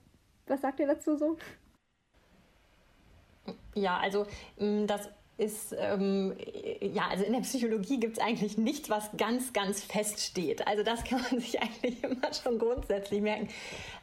was 0.47 0.61
sagt 0.61 0.81
ihr 0.81 0.87
dazu 0.87 1.17
so? 1.17 1.37
Ja, 3.75 3.99
also 3.99 4.27
mm, 4.59 4.87
das 4.87 5.09
ist, 5.39 5.77
ähm, 5.79 6.35
ja, 6.81 7.09
also 7.09 7.25
in 7.25 7.33
der 7.35 7.41
Psychologie 7.41 8.01
gibt 8.01 8.17
es 8.17 8.25
eigentlich 8.25 8.57
nichts, 8.57 8.89
was 8.89 9.11
ganz, 9.19 9.53
ganz 9.53 9.83
fest 9.83 10.21
steht. 10.21 10.67
Also 10.67 10.83
das 10.83 11.05
kann 11.05 11.21
man 11.31 11.41
sich 11.41 11.61
eigentlich 11.61 12.03
immer 12.03 12.33
schon 12.33 12.59
grundsätzlich 12.59 13.21
merken. 13.21 13.49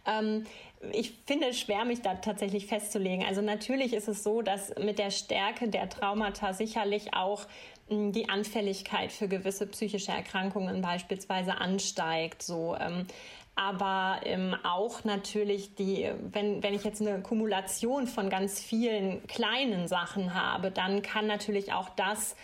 Ähm, 0.05 0.45
ich 0.91 1.13
finde 1.25 1.47
es 1.47 1.59
schwer, 1.59 1.85
mich 1.85 2.01
da 2.01 2.15
tatsächlich 2.15 2.67
festzulegen. 2.67 3.25
Also 3.25 3.41
natürlich 3.41 3.93
ist 3.93 4.07
es 4.07 4.23
so, 4.23 4.41
dass 4.41 4.75
mit 4.77 4.99
der 4.99 5.11
Stärke 5.11 5.69
der 5.69 5.89
Traumata 5.89 6.53
sicherlich 6.53 7.15
auch 7.15 7.47
mm, 7.89 8.11
die 8.11 8.29
Anfälligkeit 8.29 9.11
für 9.11 9.27
gewisse 9.27 9.65
psychische 9.65 10.11
Erkrankungen 10.11 10.81
beispielsweise 10.81 11.57
ansteigt. 11.57 12.43
So, 12.43 12.75
ähm, 12.79 13.07
aber 13.55 14.21
ähm, 14.23 14.55
auch 14.63 15.03
natürlich 15.03 15.75
die, 15.75 16.09
wenn, 16.31 16.63
wenn 16.63 16.73
ich 16.73 16.83
jetzt 16.83 17.01
eine 17.01 17.21
Kumulation 17.21 18.07
von 18.07 18.29
ganz 18.29 18.59
vielen 18.59 19.25
kleinen 19.27 19.87
Sachen 19.87 20.33
habe, 20.33 20.71
dann 20.71 21.01
kann 21.03 21.27
natürlich 21.27 21.71
auch 21.71 21.89
das 21.89 22.35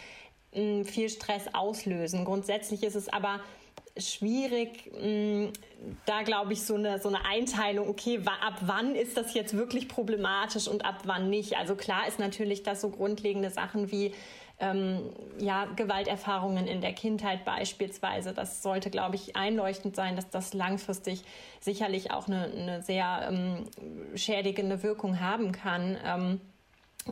äh, 0.52 0.84
viel 0.84 1.10
Stress 1.10 1.54
auslösen. 1.54 2.26
Grundsätzlich 2.26 2.84
ist 2.84 2.96
es 2.96 3.10
aber 3.10 3.40
schwierig, 3.98 4.92
mh, 5.02 5.50
da 6.06 6.22
glaube 6.22 6.54
ich 6.54 6.64
so 6.64 6.76
eine, 6.76 7.00
so 7.00 7.10
eine 7.10 7.26
Einteilung, 7.26 7.90
okay, 7.90 8.22
ab 8.26 8.60
wann 8.62 8.96
ist 8.96 9.18
das 9.18 9.34
jetzt 9.34 9.56
wirklich 9.56 9.88
problematisch 9.88 10.68
und 10.68 10.86
ab 10.86 11.02
wann 11.06 11.30
nicht. 11.30 11.58
Also 11.58 11.76
klar 11.76 12.08
ist 12.08 12.20
natürlich, 12.20 12.64
dass 12.64 12.82
so 12.82 12.90
grundlegende 12.90 13.50
Sachen 13.50 13.92
wie 13.92 14.14
ähm, 14.60 15.10
ja, 15.40 15.66
Gewalterfahrungen 15.76 16.68
in 16.68 16.82
der 16.82 16.94
Kindheit 16.94 17.46
beispielsweise. 17.46 18.34
Das 18.34 18.62
sollte, 18.62 18.90
glaube 18.90 19.16
ich, 19.16 19.36
einleuchtend 19.36 19.96
sein, 19.96 20.16
dass 20.16 20.30
das 20.30 20.54
langfristig 20.54 21.24
sicherlich 21.60 22.12
auch 22.12 22.28
eine, 22.28 22.46
eine 22.46 22.82
sehr 22.82 23.30
ähm, 23.30 23.66
schädigende 24.16 24.84
Wirkung 24.84 25.20
haben 25.20 25.52
kann. 25.52 25.98
Ähm, 26.06 26.42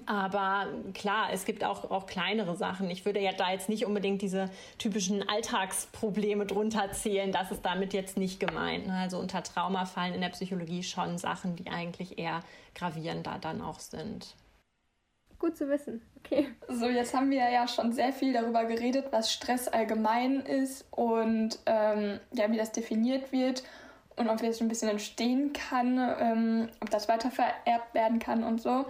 aber 0.05 0.67
klar, 0.93 1.29
es 1.31 1.45
gibt 1.45 1.63
auch, 1.63 1.89
auch 1.89 2.05
kleinere 2.05 2.55
Sachen. 2.55 2.89
Ich 2.89 3.05
würde 3.05 3.19
ja 3.19 3.31
da 3.31 3.51
jetzt 3.51 3.69
nicht 3.69 3.85
unbedingt 3.85 4.21
diese 4.21 4.49
typischen 4.77 5.27
Alltagsprobleme 5.27 6.45
drunter 6.45 6.91
zählen. 6.91 7.31
Das 7.31 7.51
ist 7.51 7.65
damit 7.65 7.93
jetzt 7.93 8.17
nicht 8.17 8.39
gemeint. 8.39 8.87
Ne? 8.87 8.93
Also 8.93 9.17
unter 9.17 9.41
Trauma 9.41 9.85
fallen 9.85 10.13
in 10.13 10.21
der 10.21 10.29
Psychologie 10.29 10.83
schon 10.83 11.17
Sachen, 11.17 11.55
die 11.55 11.69
eigentlich 11.69 12.19
eher 12.19 12.41
gravierender 12.75 13.37
dann 13.41 13.61
auch 13.61 13.79
sind. 13.79 14.35
Gut 15.39 15.55
zu 15.55 15.69
wissen. 15.69 16.01
Okay. 16.17 16.47
So, 16.67 16.87
jetzt 16.87 17.13
haben 17.13 17.29
wir 17.29 17.49
ja 17.49 17.67
schon 17.67 17.93
sehr 17.93 18.11
viel 18.11 18.33
darüber 18.33 18.65
geredet, 18.65 19.07
was 19.11 19.31
Stress 19.31 19.67
allgemein 19.67 20.41
ist 20.41 20.85
und 20.91 21.59
ähm, 21.65 22.19
ja, 22.33 22.51
wie 22.51 22.57
das 22.57 22.71
definiert 22.71 23.31
wird 23.31 23.63
und 24.15 24.29
ob 24.29 24.41
es 24.41 24.61
ein 24.61 24.67
bisschen 24.67 24.89
entstehen 24.89 25.53
kann, 25.53 25.99
ähm, 26.19 26.69
ob 26.81 26.89
das 26.89 27.07
weitervererbt 27.07 27.93
werden 27.93 28.19
kann 28.19 28.43
und 28.43 28.61
so. 28.61 28.85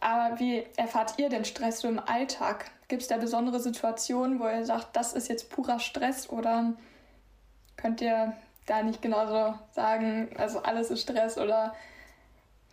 Aber 0.00 0.40
wie 0.40 0.64
erfahrt 0.76 1.18
ihr 1.18 1.28
denn 1.28 1.44
Stress 1.44 1.80
so 1.80 1.88
im 1.88 1.98
Alltag? 1.98 2.70
Gibt 2.88 3.02
es 3.02 3.08
da 3.08 3.18
besondere 3.18 3.60
Situationen, 3.60 4.40
wo 4.40 4.48
ihr 4.48 4.64
sagt, 4.64 4.96
das 4.96 5.12
ist 5.12 5.28
jetzt 5.28 5.50
purer 5.50 5.78
Stress 5.78 6.30
oder 6.30 6.72
könnt 7.76 8.00
ihr 8.00 8.34
da 8.66 8.82
nicht 8.82 9.02
genauso 9.02 9.54
sagen, 9.72 10.30
also 10.38 10.60
alles 10.62 10.90
ist 10.90 11.02
Stress 11.02 11.36
oder 11.36 11.74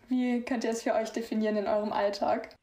wie 0.07 0.41
könnt 0.41 0.63
ihr 0.63 0.71
es 0.71 0.83
für 0.83 0.93
euch 0.93 1.11
definieren 1.11 1.57
in 1.57 1.67
eurem 1.67 1.91
Alltag? 1.91 2.55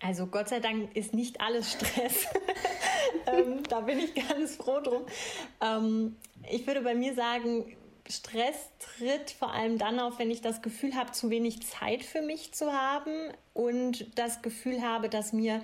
Also 0.00 0.26
Gott 0.26 0.48
sei 0.48 0.60
Dank 0.60 0.94
ist 0.94 1.14
nicht 1.14 1.40
alles 1.40 1.72
Stress. 1.72 2.26
ähm, 3.26 3.62
da 3.68 3.80
bin 3.80 3.98
ich 3.98 4.14
ganz 4.14 4.56
froh 4.56 4.80
drum. 4.80 5.06
Ähm, 5.60 6.16
ich 6.50 6.66
würde 6.66 6.82
bei 6.82 6.94
mir 6.94 7.14
sagen, 7.14 7.76
Stress 8.08 8.70
tritt 8.78 9.30
vor 9.30 9.52
allem 9.52 9.78
dann 9.78 9.98
auf, 9.98 10.18
wenn 10.18 10.30
ich 10.30 10.40
das 10.40 10.62
Gefühl 10.62 10.94
habe, 10.94 11.12
zu 11.12 11.30
wenig 11.30 11.66
Zeit 11.66 12.04
für 12.04 12.22
mich 12.22 12.52
zu 12.52 12.72
haben 12.72 13.32
und 13.52 14.06
das 14.18 14.42
Gefühl 14.42 14.82
habe, 14.82 15.08
dass 15.08 15.32
mir 15.32 15.60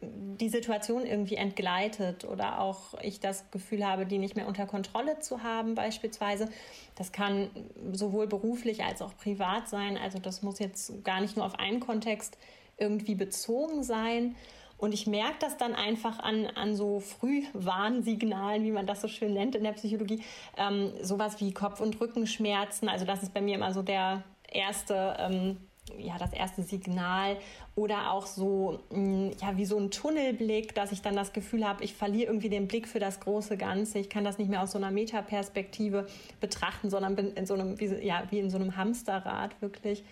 die 0.00 0.48
Situation 0.48 1.06
irgendwie 1.06 1.36
entgleitet 1.36 2.24
oder 2.24 2.60
auch 2.60 2.94
ich 3.00 3.20
das 3.20 3.50
Gefühl 3.50 3.86
habe, 3.86 4.06
die 4.06 4.18
nicht 4.18 4.36
mehr 4.36 4.46
unter 4.46 4.66
Kontrolle 4.66 5.18
zu 5.20 5.42
haben 5.42 5.74
beispielsweise. 5.74 6.48
Das 6.94 7.12
kann 7.12 7.48
sowohl 7.92 8.26
beruflich 8.26 8.84
als 8.84 9.00
auch 9.00 9.16
privat 9.16 9.68
sein. 9.68 9.96
Also 9.96 10.18
das 10.18 10.42
muss 10.42 10.58
jetzt 10.58 11.04
gar 11.04 11.20
nicht 11.20 11.36
nur 11.36 11.46
auf 11.46 11.58
einen 11.58 11.80
Kontext 11.80 12.36
irgendwie 12.78 13.14
bezogen 13.14 13.82
sein. 13.82 14.36
Und 14.76 14.92
ich 14.92 15.06
merke 15.06 15.36
das 15.40 15.56
dann 15.56 15.74
einfach 15.74 16.18
an, 16.18 16.46
an 16.46 16.74
so 16.74 17.00
Frühwarnsignalen, 17.00 18.64
wie 18.64 18.70
man 18.70 18.86
das 18.86 19.00
so 19.00 19.08
schön 19.08 19.32
nennt 19.32 19.54
in 19.54 19.64
der 19.64 19.72
Psychologie. 19.72 20.22
Ähm, 20.56 20.92
sowas 21.00 21.40
wie 21.40 21.52
Kopf- 21.52 21.80
und 21.80 22.00
Rückenschmerzen. 22.00 22.88
Also 22.88 23.04
das 23.04 23.22
ist 23.22 23.32
bei 23.32 23.40
mir 23.40 23.54
immer 23.54 23.72
so 23.72 23.82
der 23.82 24.24
erste, 24.50 25.16
ähm, 25.18 25.56
ja, 25.96 26.18
das 26.18 26.32
erste 26.32 26.62
Signal. 26.62 27.38
Oder 27.76 28.10
auch 28.10 28.26
so, 28.26 28.80
mh, 28.90 28.98
mm, 28.98 29.30
ja, 29.40 29.56
wie 29.56 29.64
so 29.64 29.78
ein 29.78 29.90
Tunnelblick, 29.90 30.74
dass 30.74 30.92
ich 30.92 31.02
dann 31.02 31.14
das 31.14 31.32
Gefühl 31.32 31.66
habe, 31.66 31.84
ich 31.84 31.94
verliere 31.94 32.26
irgendwie 32.26 32.50
den 32.50 32.66
Blick 32.66 32.88
für 32.88 33.00
das 33.00 33.20
große 33.20 33.56
Ganze. 33.56 34.00
Ich 34.00 34.10
kann 34.10 34.24
das 34.24 34.38
nicht 34.38 34.50
mehr 34.50 34.62
aus 34.62 34.72
so 34.72 34.78
einer 34.78 34.90
Metaperspektive 34.90 36.06
betrachten, 36.40 36.90
sondern 36.90 37.16
bin 37.16 37.32
in 37.34 37.46
so 37.46 37.54
einem, 37.54 37.78
wie, 37.78 37.86
ja, 38.04 38.24
wie 38.30 38.40
in 38.40 38.50
so 38.50 38.58
einem 38.58 38.76
Hamsterrad 38.76 39.62
wirklich. 39.62 40.04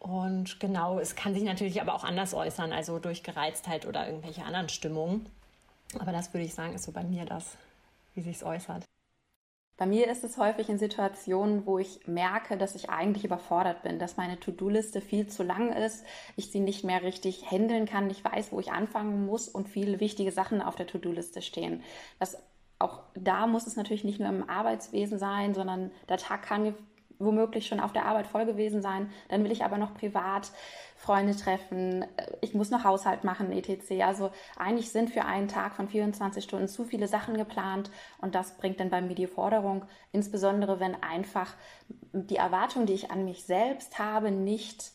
Und 0.00 0.58
genau, 0.60 0.98
es 0.98 1.14
kann 1.14 1.34
sich 1.34 1.44
natürlich 1.44 1.80
aber 1.80 1.94
auch 1.94 2.04
anders 2.04 2.34
äußern, 2.34 2.72
also 2.72 2.98
durch 2.98 3.22
Gereiztheit 3.22 3.86
oder 3.86 4.06
irgendwelche 4.06 4.44
anderen 4.44 4.70
Stimmungen. 4.70 5.26
Aber 5.98 6.10
das 6.10 6.32
würde 6.32 6.46
ich 6.46 6.54
sagen, 6.54 6.74
ist 6.74 6.84
so 6.84 6.92
bei 6.92 7.04
mir 7.04 7.26
das, 7.26 7.56
wie 8.14 8.22
sich 8.22 8.36
es 8.36 8.42
äußert. 8.42 8.84
Bei 9.76 9.86
mir 9.86 10.10
ist 10.10 10.24
es 10.24 10.36
häufig 10.36 10.68
in 10.68 10.78
Situationen, 10.78 11.64
wo 11.64 11.78
ich 11.78 12.06
merke, 12.06 12.56
dass 12.58 12.74
ich 12.74 12.90
eigentlich 12.90 13.24
überfordert 13.24 13.82
bin, 13.82 13.98
dass 13.98 14.16
meine 14.16 14.38
To-Do-Liste 14.38 15.00
viel 15.00 15.26
zu 15.26 15.42
lang 15.42 15.72
ist, 15.72 16.04
ich 16.36 16.50
sie 16.50 16.60
nicht 16.60 16.84
mehr 16.84 17.02
richtig 17.02 17.50
handeln 17.50 17.86
kann, 17.86 18.06
nicht 18.06 18.24
weiß, 18.24 18.52
wo 18.52 18.60
ich 18.60 18.72
anfangen 18.72 19.24
muss 19.24 19.48
und 19.48 19.68
viele 19.68 20.00
wichtige 20.00 20.32
Sachen 20.32 20.60
auf 20.60 20.76
der 20.76 20.86
To-Do-Liste 20.86 21.40
stehen. 21.40 21.82
Das 22.18 22.36
auch 22.78 23.02
da 23.14 23.46
muss 23.46 23.66
es 23.66 23.76
natürlich 23.76 24.04
nicht 24.04 24.20
nur 24.20 24.30
im 24.30 24.48
Arbeitswesen 24.48 25.18
sein, 25.18 25.54
sondern 25.54 25.90
der 26.08 26.16
Tag 26.16 26.42
kann 26.42 26.74
womöglich 27.20 27.66
schon 27.66 27.78
auf 27.78 27.92
der 27.92 28.06
Arbeit 28.06 28.26
voll 28.26 28.46
gewesen 28.46 28.82
sein. 28.82 29.10
Dann 29.28 29.44
will 29.44 29.52
ich 29.52 29.64
aber 29.64 29.78
noch 29.78 29.94
privat 29.94 30.50
Freunde 30.96 31.36
treffen. 31.36 32.04
Ich 32.40 32.54
muss 32.54 32.70
noch 32.70 32.84
Haushalt 32.84 33.24
machen, 33.24 33.52
etc. 33.52 34.02
Also 34.02 34.30
eigentlich 34.56 34.90
sind 34.90 35.10
für 35.10 35.24
einen 35.24 35.48
Tag 35.48 35.74
von 35.74 35.88
24 35.88 36.42
Stunden 36.42 36.68
zu 36.68 36.84
viele 36.84 37.06
Sachen 37.06 37.36
geplant 37.36 37.90
und 38.20 38.34
das 38.34 38.56
bringt 38.56 38.80
dann 38.80 38.90
bei 38.90 39.00
mir 39.00 39.14
die 39.14 39.26
Forderung, 39.26 39.84
insbesondere 40.12 40.80
wenn 40.80 41.00
einfach 41.02 41.54
die 42.12 42.36
Erwartung, 42.36 42.86
die 42.86 42.94
ich 42.94 43.10
an 43.10 43.24
mich 43.24 43.44
selbst 43.44 43.98
habe, 43.98 44.30
nicht 44.30 44.92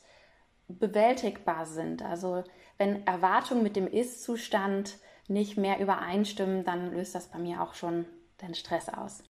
bewältigbar 0.67 1.65
sind. 1.65 2.01
Also 2.03 2.43
wenn 2.77 3.05
Erwartungen 3.07 3.63
mit 3.63 3.75
dem 3.75 3.87
Ist-Zustand 3.87 4.97
nicht 5.27 5.57
mehr 5.57 5.79
übereinstimmen, 5.79 6.63
dann 6.63 6.91
löst 6.91 7.15
das 7.15 7.29
bei 7.29 7.39
mir 7.39 7.61
auch 7.61 7.73
schon 7.73 8.05
den 8.41 8.53
Stress 8.53 8.89
aus. 8.89 9.23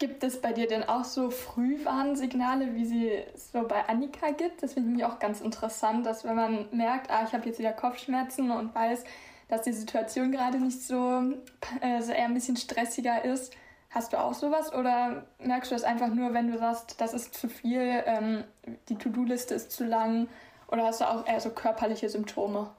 Gibt 0.00 0.24
es 0.24 0.40
bei 0.40 0.54
dir 0.54 0.66
denn 0.66 0.82
auch 0.82 1.04
so 1.04 1.28
Frühwarnsignale, 1.28 2.74
wie 2.74 2.86
sie 2.86 3.10
es 3.34 3.52
so 3.52 3.68
bei 3.68 3.86
Annika 3.86 4.30
gibt? 4.30 4.62
Das 4.62 4.72
finde 4.72 4.96
ich 4.96 5.04
auch 5.04 5.18
ganz 5.18 5.42
interessant, 5.42 6.06
dass 6.06 6.24
wenn 6.24 6.36
man 6.36 6.68
merkt, 6.72 7.10
ah, 7.10 7.22
ich 7.26 7.34
habe 7.34 7.46
jetzt 7.46 7.58
wieder 7.58 7.74
Kopfschmerzen 7.74 8.50
und 8.50 8.74
weiß, 8.74 9.04
dass 9.48 9.60
die 9.60 9.74
Situation 9.74 10.32
gerade 10.32 10.56
nicht 10.58 10.80
so, 10.80 11.34
äh, 11.82 12.00
so 12.00 12.12
eher 12.12 12.24
ein 12.24 12.32
bisschen 12.32 12.56
stressiger 12.56 13.26
ist. 13.26 13.54
Hast 13.90 14.14
du 14.14 14.18
auch 14.18 14.32
sowas 14.32 14.72
oder 14.72 15.26
merkst 15.38 15.70
du 15.70 15.74
das 15.74 15.84
einfach 15.84 16.08
nur, 16.08 16.32
wenn 16.32 16.50
du 16.50 16.56
sagst, 16.56 16.98
das 16.98 17.12
ist 17.12 17.34
zu 17.34 17.50
viel, 17.50 18.02
ähm, 18.06 18.44
die 18.88 18.96
To-Do-Liste 18.96 19.54
ist 19.54 19.70
zu 19.70 19.84
lang 19.84 20.28
oder 20.68 20.86
hast 20.86 21.02
du 21.02 21.10
auch 21.10 21.26
eher 21.26 21.40
so 21.40 21.50
körperliche 21.50 22.08
Symptome? 22.08 22.70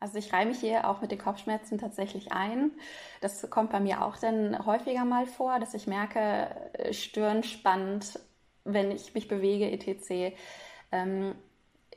Also 0.00 0.18
ich 0.18 0.32
reihe 0.32 0.46
mich 0.46 0.60
hier 0.60 0.88
auch 0.88 1.02
mit 1.02 1.10
den 1.10 1.18
Kopfschmerzen 1.18 1.78
tatsächlich 1.78 2.32
ein. 2.32 2.72
Das 3.20 3.48
kommt 3.50 3.70
bei 3.70 3.80
mir 3.80 4.02
auch 4.02 4.16
dann 4.16 4.64
häufiger 4.64 5.04
mal 5.04 5.26
vor, 5.26 5.60
dass 5.60 5.74
ich 5.74 5.86
merke, 5.86 6.48
äh, 6.72 6.92
Stirn 6.94 7.42
spannt, 7.42 8.18
wenn 8.64 8.90
ich 8.90 9.14
mich 9.14 9.28
bewege, 9.28 9.70
etc. 9.70 10.34
Ähm, 10.90 11.34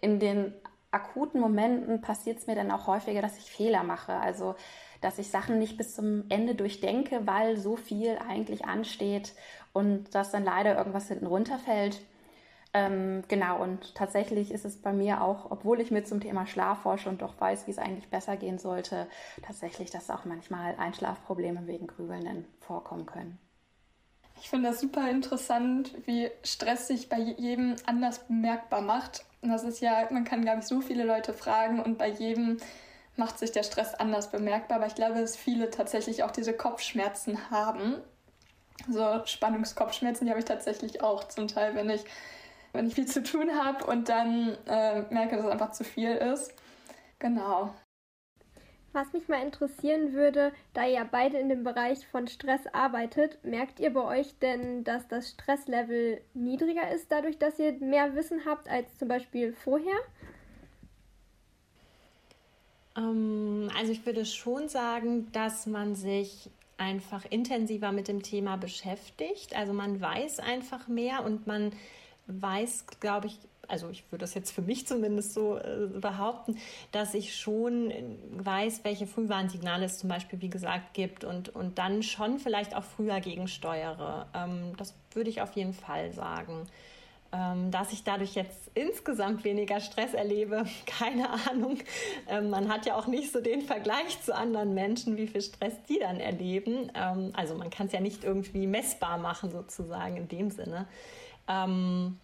in 0.01 0.19
den 0.19 0.53
akuten 0.91 1.39
Momenten 1.39 2.01
passiert 2.01 2.39
es 2.39 2.47
mir 2.47 2.55
dann 2.55 2.71
auch 2.71 2.87
häufiger, 2.87 3.21
dass 3.21 3.37
ich 3.37 3.49
Fehler 3.49 3.83
mache. 3.83 4.13
Also 4.13 4.55
dass 5.03 5.19
ich 5.19 5.29
Sachen 5.29 5.59
nicht 5.59 5.77
bis 5.77 5.95
zum 5.95 6.25
Ende 6.29 6.55
durchdenke, 6.55 7.27
weil 7.27 7.57
so 7.57 7.75
viel 7.75 8.17
eigentlich 8.29 8.65
ansteht 8.65 9.33
und 9.73 10.15
dass 10.15 10.31
dann 10.31 10.45
leider 10.45 10.77
irgendwas 10.77 11.09
hinten 11.09 11.27
runterfällt. 11.27 11.99
Ähm, 12.75 13.23
genau, 13.27 13.61
und 13.61 13.93
tatsächlich 13.93 14.51
ist 14.51 14.65
es 14.65 14.81
bei 14.81 14.93
mir 14.93 15.21
auch, 15.21 15.51
obwohl 15.51 15.79
ich 15.79 15.91
mir 15.91 16.03
zum 16.03 16.19
Thema 16.19 16.47
Schlaf 16.47 16.81
forsche 16.81 17.07
und 17.07 17.21
doch 17.21 17.39
weiß, 17.39 17.67
wie 17.67 17.71
es 17.71 17.77
eigentlich 17.77 18.09
besser 18.09 18.35
gehen 18.35 18.57
sollte, 18.57 19.07
tatsächlich, 19.43 19.91
dass 19.91 20.09
auch 20.09 20.25
manchmal 20.25 20.75
Einschlafprobleme 20.77 21.67
wegen 21.67 21.85
Grübeln 21.85 22.45
vorkommen 22.61 23.05
können. 23.05 23.37
Ich 24.41 24.49
finde 24.49 24.69
das 24.69 24.81
super 24.81 25.09
interessant, 25.09 25.93
wie 26.05 26.29
Stress 26.43 26.87
sich 26.87 27.09
bei 27.09 27.19
jedem 27.19 27.75
anders 27.85 28.19
bemerkbar 28.25 28.81
macht. 28.81 29.23
Und 29.41 29.49
das 29.49 29.63
ist 29.63 29.79
ja, 29.79 30.07
man 30.09 30.25
kann, 30.25 30.41
glaube 30.41 30.59
ich, 30.59 30.65
so 30.65 30.81
viele 30.81 31.05
Leute 31.05 31.31
fragen 31.31 31.79
und 31.79 31.97
bei 31.97 32.09
jedem 32.09 32.57
macht 33.15 33.37
sich 33.37 33.51
der 33.51 33.63
Stress 33.63 33.93
anders 33.93 34.31
bemerkbar. 34.31 34.77
Aber 34.77 34.87
ich 34.87 34.95
glaube, 34.95 35.19
dass 35.19 35.37
viele 35.37 35.69
tatsächlich 35.69 36.23
auch 36.23 36.31
diese 36.31 36.53
Kopfschmerzen 36.53 37.51
haben. 37.51 38.01
So 38.89 39.21
Spannungskopfschmerzen, 39.25 40.25
die 40.25 40.31
habe 40.31 40.39
ich 40.39 40.45
tatsächlich 40.45 41.03
auch 41.03 41.25
zum 41.27 41.47
Teil, 41.47 41.75
wenn 41.75 41.89
ich 41.89 42.03
wenn 42.73 42.87
ich 42.87 42.95
viel 42.95 43.05
zu 43.05 43.23
tun 43.23 43.51
habe 43.53 43.85
und 43.85 44.09
dann 44.09 44.57
äh, 44.65 45.03
merke, 45.13 45.37
dass 45.37 45.45
es 45.45 45.51
einfach 45.51 45.71
zu 45.71 45.83
viel 45.83 46.11
ist. 46.11 46.53
Genau. 47.19 47.73
Was 48.91 49.11
mich 49.11 49.27
mal 49.27 49.41
interessieren 49.41 50.13
würde, 50.13 50.51
da 50.73 50.85
ihr 50.85 51.03
beide 51.09 51.37
in 51.39 51.49
dem 51.49 51.63
Bereich 51.63 52.05
von 52.07 52.27
Stress 52.27 52.61
arbeitet, 52.73 53.43
merkt 53.43 53.79
ihr 53.79 53.91
bei 53.91 54.19
euch 54.19 54.37
denn, 54.37 54.83
dass 54.83 55.07
das 55.07 55.29
Stresslevel 55.29 56.21
niedriger 56.35 56.91
ist, 56.91 57.11
dadurch, 57.11 57.39
dass 57.39 57.57
ihr 57.57 57.73
mehr 57.79 58.15
Wissen 58.15 58.45
habt 58.45 58.69
als 58.69 58.95
zum 58.97 59.07
Beispiel 59.07 59.53
vorher? 59.53 59.95
Ähm, 62.95 63.71
also 63.75 63.91
ich 63.91 64.05
würde 64.05 64.25
schon 64.25 64.69
sagen, 64.69 65.31
dass 65.31 65.65
man 65.65 65.95
sich 65.95 66.51
einfach 66.77 67.25
intensiver 67.29 67.91
mit 67.91 68.07
dem 68.07 68.21
Thema 68.21 68.57
beschäftigt. 68.57 69.55
Also 69.55 69.73
man 69.73 70.01
weiß 70.01 70.39
einfach 70.39 70.87
mehr 70.87 71.23
und 71.25 71.47
man 71.47 71.71
weiß, 72.27 72.85
glaube 72.99 73.27
ich, 73.27 73.39
also 73.67 73.89
ich 73.89 74.03
würde 74.11 74.23
das 74.23 74.33
jetzt 74.33 74.51
für 74.51 74.61
mich 74.61 74.87
zumindest 74.87 75.33
so 75.33 75.57
äh, 75.57 75.87
behaupten, 75.87 76.57
dass 76.91 77.13
ich 77.13 77.35
schon 77.35 77.93
weiß, 78.31 78.83
welche 78.83 79.07
Frühwarnsignale 79.07 79.85
es 79.85 79.97
zum 79.97 80.09
Beispiel, 80.09 80.41
wie 80.41 80.49
gesagt, 80.49 80.93
gibt 80.93 81.23
und, 81.23 81.49
und 81.49 81.77
dann 81.77 82.03
schon 82.03 82.39
vielleicht 82.39 82.75
auch 82.75 82.83
früher 82.83 83.19
gegensteuere. 83.19 84.27
Ähm, 84.33 84.73
das 84.77 84.93
würde 85.13 85.29
ich 85.29 85.41
auf 85.41 85.53
jeden 85.53 85.73
Fall 85.73 86.11
sagen. 86.11 86.67
Ähm, 87.35 87.71
dass 87.71 87.91
ich 87.91 88.03
dadurch 88.03 88.35
jetzt 88.35 88.69
insgesamt 88.75 89.43
weniger 89.43 89.79
Stress 89.79 90.13
erlebe, 90.13 90.65
keine 90.85 91.29
Ahnung. 91.49 91.79
Ähm, 92.27 92.51
man 92.51 92.71
hat 92.71 92.85
ja 92.85 92.95
auch 92.95 93.07
nicht 93.07 93.31
so 93.31 93.41
den 93.41 93.61
Vergleich 93.61 94.21
zu 94.21 94.35
anderen 94.35 94.75
Menschen, 94.75 95.17
wie 95.17 95.25
viel 95.25 95.41
Stress 95.41 95.73
die 95.89 95.97
dann 95.97 96.19
erleben. 96.19 96.91
Ähm, 96.93 97.31
also 97.33 97.55
man 97.55 97.71
kann 97.71 97.87
es 97.87 97.93
ja 97.93 98.01
nicht 98.01 98.23
irgendwie 98.23 98.67
messbar 98.67 99.17
machen, 99.17 99.49
sozusagen 99.49 100.15
in 100.15 100.27
dem 100.27 100.51
Sinne. 100.51 100.85
Ähm, 101.47 102.19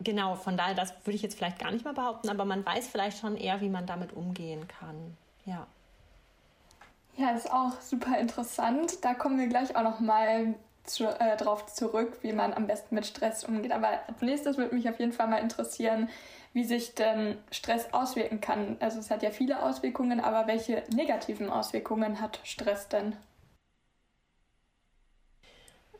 genau, 0.00 0.36
von 0.36 0.56
daher, 0.56 0.74
das 0.74 0.92
würde 1.04 1.16
ich 1.16 1.22
jetzt 1.22 1.36
vielleicht 1.36 1.58
gar 1.58 1.70
nicht 1.70 1.84
mal 1.84 1.94
behaupten, 1.94 2.28
aber 2.28 2.44
man 2.44 2.64
weiß 2.64 2.88
vielleicht 2.88 3.18
schon 3.18 3.36
eher, 3.36 3.60
wie 3.60 3.68
man 3.68 3.86
damit 3.86 4.12
umgehen 4.12 4.66
kann. 4.68 5.16
Ja. 5.44 5.66
Ja, 7.16 7.30
ist 7.30 7.50
auch 7.52 7.80
super 7.80 8.18
interessant. 8.18 9.04
Da 9.04 9.14
kommen 9.14 9.38
wir 9.38 9.46
gleich 9.46 9.76
auch 9.76 9.82
noch 9.82 10.00
mal 10.00 10.54
zu, 10.84 11.04
äh, 11.06 11.36
drauf 11.36 11.66
zurück, 11.66 12.18
wie 12.22 12.32
man 12.32 12.52
am 12.52 12.66
besten 12.66 12.94
mit 12.94 13.06
Stress 13.06 13.44
umgeht. 13.44 13.72
Aber 13.72 13.88
als 13.88 14.20
nächstes 14.20 14.56
würde 14.56 14.74
mich 14.74 14.88
auf 14.88 14.98
jeden 14.98 15.12
Fall 15.12 15.28
mal 15.28 15.38
interessieren, 15.38 16.08
wie 16.52 16.64
sich 16.64 16.94
denn 16.94 17.38
Stress 17.50 17.92
auswirken 17.92 18.40
kann. 18.40 18.76
Also 18.80 18.98
es 18.98 19.10
hat 19.10 19.22
ja 19.22 19.30
viele 19.30 19.62
Auswirkungen, 19.62 20.20
aber 20.20 20.46
welche 20.46 20.82
negativen 20.94 21.50
Auswirkungen 21.50 22.20
hat 22.20 22.40
Stress 22.44 22.88
denn? 22.88 23.16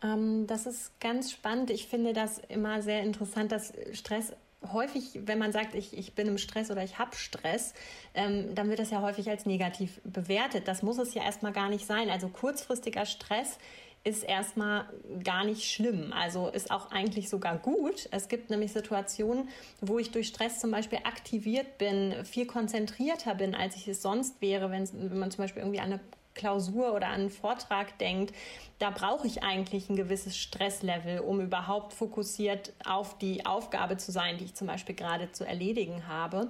Ähm, 0.05 0.47
das 0.47 0.67
ist 0.67 1.01
ganz 1.01 1.33
spannend. 1.33 1.71
Ich 1.71 1.89
finde 1.89 2.13
das 2.13 2.39
immer 2.49 2.83
sehr 2.83 3.03
interessant, 3.03 3.51
dass 3.51 3.73
Stress 3.93 4.33
häufig, 4.73 5.21
wenn 5.25 5.39
man 5.39 5.53
sagt, 5.53 5.75
ich, 5.75 5.97
ich 5.97 6.15
bin 6.15 6.27
im 6.27 6.39
Stress 6.39 6.71
oder 6.71 6.83
ich 6.85 6.99
habe 6.99 7.17
Stress, 7.17 7.75
ähm, 8.15 8.55
dann 8.55 8.69
wird 8.69 8.79
das 8.79 8.91
ja 8.91 9.03
häufig 9.03 9.29
als 9.29 9.47
negativ 9.47 10.01
bewertet. 10.05 10.69
Das 10.69 10.83
muss 10.83 10.99
es 10.99 11.15
ja 11.15 11.23
erstmal 11.23 11.53
gar 11.53 11.69
nicht 11.69 11.87
sein. 11.87 12.11
Also 12.11 12.29
kurzfristiger 12.29 13.07
Stress 13.07 13.59
ist 14.05 14.23
erstmal 14.23 14.87
gar 15.23 15.45
nicht 15.45 15.71
schlimm. 15.71 16.13
Also 16.13 16.49
ist 16.49 16.71
auch 16.71 16.91
eigentlich 16.91 17.31
sogar 17.31 17.57
gut. 17.57 18.07
Es 18.11 18.29
gibt 18.29 18.51
nämlich 18.51 18.73
Situationen, 18.73 19.49
wo 19.81 19.99
ich 19.99 20.11
durch 20.11 20.29
Stress 20.29 20.61
zum 20.61 20.71
Beispiel 20.71 20.99
aktiviert 21.05 21.79
bin, 21.79 22.15
viel 22.25 22.47
konzentrierter 22.47 23.35
bin, 23.35 23.55
als 23.55 23.77
ich 23.77 23.89
es 23.89 24.03
sonst 24.03 24.43
wäre, 24.43 24.71
wenn, 24.71 25.19
man 25.19 25.31
zum 25.31 25.45
Beispiel 25.45 25.63
irgendwie 25.63 25.81
an 25.81 25.93
eine 25.93 26.01
Klausur 26.35 26.95
oder 26.95 27.09
an 27.09 27.21
einen 27.21 27.31
Vortrag 27.31 27.99
denkt, 27.99 28.35
da 28.79 28.91
brauche 28.91 29.27
ich 29.27 29.43
eigentlich 29.43 29.89
ein 29.89 29.97
gewisses 29.97 30.37
Stresslevel, 30.37 31.21
um 31.21 31.41
überhaupt 31.41 31.93
fokussiert 31.93 32.73
auf 32.85 33.17
die 33.19 33.47
Aufgabe 33.47 33.97
zu 33.97 34.13
sein, 34.13 34.39
die 34.39 34.45
ich 34.45 34.55
zum 34.55 34.67
Beispiel 34.67 34.95
gerade 34.95 35.33
zu 35.33 35.45
erledigen 35.45 36.07
habe. 36.09 36.49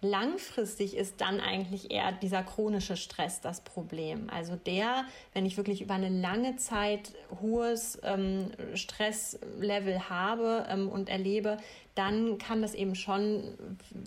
Langfristig 0.00 0.96
ist 0.96 1.20
dann 1.20 1.40
eigentlich 1.40 1.90
eher 1.90 2.12
dieser 2.12 2.44
chronische 2.44 2.96
Stress 2.96 3.40
das 3.40 3.62
Problem. 3.62 4.30
Also 4.30 4.54
der, 4.54 5.04
wenn 5.34 5.44
ich 5.44 5.56
wirklich 5.56 5.82
über 5.82 5.94
eine 5.94 6.08
lange 6.08 6.54
Zeit 6.54 7.14
hohes 7.40 7.98
ähm, 8.04 8.52
Stresslevel 8.74 10.08
habe 10.08 10.66
ähm, 10.68 10.88
und 10.88 11.08
erlebe, 11.08 11.56
dann 11.96 12.38
kann 12.38 12.62
das 12.62 12.74
eben 12.74 12.94
schon 12.94 13.58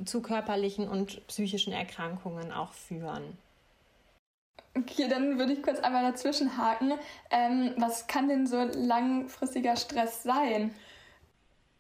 zu 0.06 0.22
körperlichen 0.22 0.88
und 0.88 1.28
psychischen 1.28 1.74
Erkrankungen 1.74 2.54
auch 2.54 2.72
führen. 2.72 3.38
Okay, 4.74 5.10
dann 5.10 5.38
würde 5.38 5.54
ich 5.54 5.64
kurz 5.64 5.80
einmal 5.80 6.10
dazwischen 6.10 6.58
haken. 6.58 6.94
Ähm, 7.30 7.74
was 7.78 8.08
kann 8.08 8.30
denn 8.30 8.48
so 8.48 8.64
langfristiger 8.74 9.76
Stress 9.76 10.24
sein? 10.24 10.74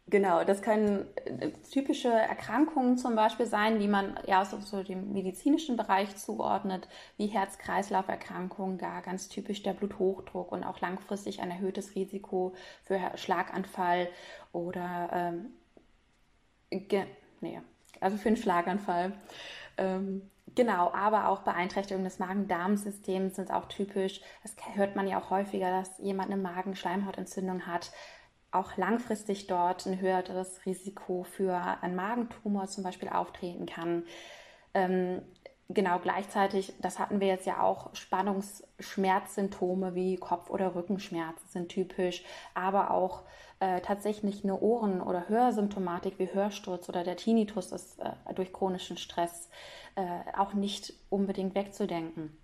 Genau, 0.07 0.43
das 0.43 0.61
können 0.61 1.05
äh, 1.23 1.51
typische 1.71 2.09
Erkrankungen 2.09 2.97
zum 2.97 3.15
Beispiel 3.15 3.45
sein, 3.45 3.79
die 3.79 3.87
man 3.87 4.19
ja 4.27 4.41
aus 4.41 4.51
so 4.51 4.83
dem 4.83 5.13
medizinischen 5.13 5.77
Bereich 5.77 6.17
zuordnet, 6.17 6.89
wie 7.15 7.27
Herz-Kreislauf-Erkrankungen, 7.27 8.77
da 8.77 8.99
ganz 8.99 9.29
typisch 9.29 9.63
der 9.63 9.71
Bluthochdruck 9.73 10.51
und 10.51 10.65
auch 10.65 10.81
langfristig 10.81 11.41
ein 11.41 11.49
erhöhtes 11.49 11.95
Risiko 11.95 12.53
für 12.83 12.99
Schlaganfall 13.15 14.09
oder 14.51 15.09
ähm, 15.13 15.53
nee, 17.39 17.61
also 18.01 18.17
für 18.17 18.27
einen 18.27 18.37
Schlaganfall. 18.37 19.13
Ähm, 19.77 20.29
Genau, 20.55 20.91
aber 20.93 21.29
auch 21.29 21.43
Beeinträchtigungen 21.43 22.03
des 22.03 22.19
Magen-Darm-Systems 22.19 23.37
sind 23.37 23.51
auch 23.51 23.67
typisch. 23.67 24.19
Das 24.43 24.53
hört 24.75 24.95
man 24.97 25.07
ja 25.07 25.17
auch 25.19 25.29
häufiger, 25.29 25.71
dass 25.71 25.97
jemand 25.99 26.29
eine 26.31 26.41
Magenschleimhautentzündung 26.41 27.67
hat. 27.67 27.91
Auch 28.51 28.75
langfristig 28.75 29.47
dort 29.47 29.85
ein 29.85 30.01
höheres 30.01 30.65
Risiko 30.65 31.23
für 31.23 31.55
einen 31.81 31.95
Magentumor 31.95 32.67
zum 32.67 32.83
Beispiel 32.83 33.07
auftreten 33.07 33.65
kann. 33.65 34.03
Ähm, 34.73 35.21
genau, 35.69 35.99
gleichzeitig, 35.99 36.73
das 36.81 36.99
hatten 36.99 37.21
wir 37.21 37.27
jetzt 37.27 37.45
ja 37.45 37.61
auch, 37.61 37.95
Spannungsschmerzsymptome 37.95 39.95
wie 39.95 40.17
Kopf- 40.17 40.49
oder 40.49 40.75
Rückenschmerzen 40.75 41.47
sind 41.47 41.69
typisch, 41.69 42.25
aber 42.55 42.91
auch 42.91 43.23
äh, 43.61 43.79
tatsächlich 43.79 44.43
eine 44.43 44.59
Ohren- 44.59 45.01
oder 45.01 45.29
Hörsymptomatik 45.29 46.17
wie 46.17 46.33
Hörsturz 46.33 46.89
oder 46.89 47.03
der 47.03 47.15
Tinnitus 47.15 47.71
ist 47.71 47.99
äh, 47.99 48.33
durch 48.33 48.51
chronischen 48.51 48.97
Stress 48.97 49.49
äh, 49.95 50.01
auch 50.37 50.53
nicht 50.53 50.93
unbedingt 51.09 51.53
wegzudenken. 51.53 52.35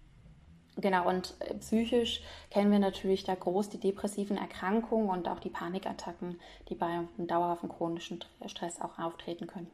Genau, 0.76 1.10
und 1.10 1.34
äh, 1.40 1.56
psychisch 1.56 2.22
kennen 2.52 2.72
wir 2.72 2.78
natürlich 2.78 3.24
da 3.24 3.34
groß 3.34 3.70
die 3.70 3.80
depressiven 3.80 4.38
Erkrankungen 4.38 5.10
und 5.10 5.28
auch 5.28 5.40
die 5.40 5.50
Panikattacken, 5.50 6.40
die 6.70 6.76
bei 6.76 6.86
einem 6.86 7.10
dauerhaften 7.18 7.70
chronischen 7.70 8.24
Stress 8.46 8.80
auch 8.80 9.00
auftreten 9.00 9.48
können. 9.48 9.72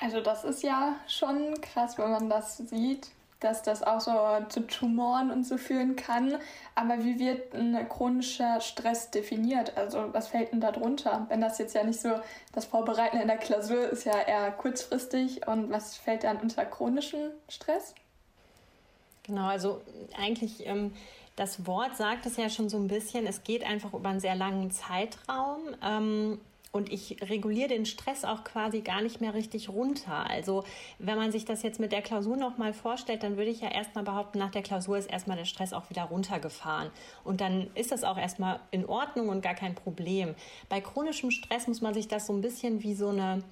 Also 0.00 0.20
das 0.20 0.44
ist 0.44 0.62
ja 0.62 0.94
schon 1.08 1.60
krass, 1.60 1.98
wenn 1.98 2.10
man 2.10 2.30
das 2.30 2.58
sieht, 2.58 3.10
dass 3.40 3.62
das 3.62 3.82
auch 3.82 4.00
so 4.00 4.12
zu 4.48 4.66
Tumoren 4.66 5.30
und 5.30 5.44
so 5.44 5.58
führen 5.58 5.96
kann. 5.96 6.34
Aber 6.74 7.04
wie 7.04 7.18
wird 7.18 7.54
ein 7.54 7.88
chronischer 7.88 8.60
Stress 8.60 9.10
definiert? 9.10 9.76
Also 9.76 10.12
was 10.12 10.28
fällt 10.28 10.52
denn 10.52 10.60
da 10.60 10.72
drunter? 10.72 11.26
Wenn 11.28 11.40
das 11.40 11.58
jetzt 11.58 11.74
ja 11.74 11.84
nicht 11.84 12.00
so, 12.00 12.20
das 12.52 12.64
Vorbereiten 12.64 13.18
in 13.18 13.28
der 13.28 13.36
Klausur 13.36 13.88
ist 13.90 14.04
ja 14.04 14.18
eher 14.18 14.50
kurzfristig 14.52 15.46
und 15.46 15.70
was 15.70 15.96
fällt 15.96 16.24
dann 16.24 16.38
unter 16.38 16.64
chronischen 16.64 17.30
Stress? 17.48 17.94
Genau, 19.24 19.48
also 19.48 19.80
eigentlich 20.16 20.66
ähm, 20.66 20.92
das 21.34 21.66
Wort 21.66 21.96
sagt 21.96 22.24
es 22.26 22.36
ja 22.36 22.48
schon 22.48 22.68
so 22.68 22.78
ein 22.78 22.88
bisschen, 22.88 23.26
es 23.26 23.44
geht 23.44 23.64
einfach 23.64 23.92
über 23.92 24.08
einen 24.08 24.20
sehr 24.20 24.34
langen 24.34 24.70
Zeitraum. 24.70 25.60
Ähm, 25.82 26.40
und 26.72 26.92
ich 26.92 27.16
reguliere 27.22 27.68
den 27.68 27.86
Stress 27.86 28.24
auch 28.24 28.44
quasi 28.44 28.80
gar 28.80 29.00
nicht 29.00 29.20
mehr 29.20 29.34
richtig 29.34 29.68
runter. 29.68 30.28
Also 30.28 30.64
wenn 30.98 31.16
man 31.16 31.32
sich 31.32 31.44
das 31.44 31.62
jetzt 31.62 31.80
mit 31.80 31.92
der 31.92 32.02
Klausur 32.02 32.36
nochmal 32.36 32.72
vorstellt, 32.72 33.22
dann 33.22 33.36
würde 33.36 33.50
ich 33.50 33.62
ja 33.62 33.70
erstmal 33.70 34.04
behaupten, 34.04 34.38
nach 34.38 34.50
der 34.50 34.62
Klausur 34.62 34.98
ist 34.98 35.10
erstmal 35.10 35.36
der 35.36 35.44
Stress 35.44 35.72
auch 35.72 35.88
wieder 35.90 36.04
runtergefahren. 36.04 36.90
Und 37.24 37.40
dann 37.40 37.68
ist 37.74 37.92
das 37.92 38.04
auch 38.04 38.18
erstmal 38.18 38.60
in 38.70 38.84
Ordnung 38.86 39.28
und 39.28 39.40
gar 39.40 39.54
kein 39.54 39.74
Problem. 39.74 40.34
Bei 40.68 40.80
chronischem 40.80 41.30
Stress 41.30 41.66
muss 41.66 41.80
man 41.80 41.94
sich 41.94 42.08
das 42.08 42.26
so 42.26 42.32
ein 42.32 42.42
bisschen 42.42 42.82
wie 42.82 42.94
so 42.94 43.08
eine 43.08 43.42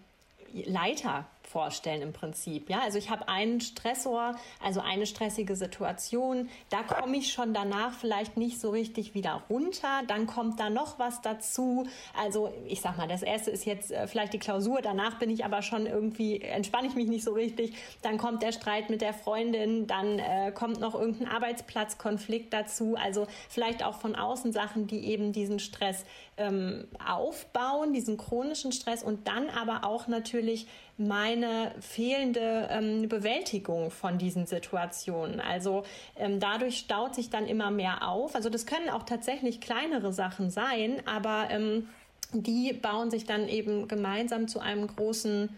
Leiter 0.53 1.25
vorstellen 1.55 2.03
im 2.03 2.13
Prinzip. 2.13 2.69
Ja, 2.69 2.81
also 2.81 2.99
ich 2.99 3.11
habe 3.11 3.29
einen 3.29 3.61
Stressor, 3.61 4.35
also 4.61 4.81
eine 4.81 5.07
stressige 5.07 5.55
Situation. 5.55 6.49
Da 6.69 6.83
komme 6.83 7.17
ich 7.17 7.33
schon 7.33 7.55
danach 7.55 7.93
vielleicht 7.93 8.37
nicht 8.37 8.61
so 8.61 8.71
richtig 8.71 9.15
wieder 9.15 9.41
runter. 9.49 10.03
Dann 10.09 10.27
kommt 10.27 10.59
da 10.59 10.69
noch 10.69 10.99
was 10.99 11.23
dazu. 11.23 11.87
Also 12.21 12.53
ich 12.67 12.81
sag 12.81 12.99
mal, 12.99 13.07
das 13.07 13.23
erste 13.23 13.53
ist 13.53 13.67
jetzt 13.67 13.93
äh, 13.93 14.09
vielleicht 14.09 14.33
die 14.33 14.41
Klausur. 14.41 14.81
Danach 14.83 15.21
bin 15.21 15.31
ich 15.31 15.45
aber 15.45 15.63
schon 15.63 15.87
irgendwie 15.87 16.41
entspanne 16.41 16.89
ich 16.89 16.97
mich 16.97 17.07
nicht 17.07 17.23
so 17.23 17.35
richtig. 17.35 17.77
Dann 18.03 18.19
kommt 18.19 18.43
der 18.43 18.51
Streit 18.51 18.91
mit 18.91 19.01
der 19.01 19.15
Freundin. 19.15 19.87
Dann 19.87 20.19
äh, 20.19 20.51
kommt 20.53 20.81
noch 20.81 20.97
irgendein 20.97 21.29
Arbeitsplatzkonflikt 21.29 22.53
dazu. 22.53 22.97
Also 23.01 23.29
vielleicht 23.49 23.85
auch 23.85 24.01
von 24.01 24.17
außen 24.17 24.53
Sachen, 24.53 24.89
die 24.89 25.07
eben 25.07 25.31
diesen 25.31 25.61
Stress 25.61 26.05
ähm, 26.37 26.89
aufbauen, 27.07 27.93
diesen 27.93 28.17
chronischen 28.17 28.73
Stress 28.73 29.05
und 29.05 29.29
dann 29.29 29.49
aber 29.51 29.85
auch 29.85 30.09
natürlich 30.09 30.67
meine 30.97 31.75
fehlende 31.81 32.69
ähm, 32.71 33.09
Bewältigung 33.09 33.91
von 33.91 34.19
diesen 34.19 34.47
Situationen. 34.47 35.41
Also 35.41 35.85
ähm, 36.17 36.39
dadurch 36.39 36.79
staut 36.79 37.15
sich 37.15 37.31
dann 37.31 37.47
immer 37.47 37.71
mehr 37.71 38.09
auf. 38.09 38.35
Also 38.35 38.49
das 38.49 38.67
können 38.67 38.89
auch 38.89 39.03
tatsächlich 39.03 39.61
kleinere 39.61 40.13
Sachen 40.13 40.51
sein, 40.51 41.03
aber 41.07 41.49
ähm, 41.51 41.89
die 42.33 42.73
bauen 42.73 43.11
sich 43.11 43.25
dann 43.25 43.49
eben 43.49 43.89
gemeinsam 43.89 44.47
zu 44.47 44.61
einem 44.61 44.87
großen 44.87 45.49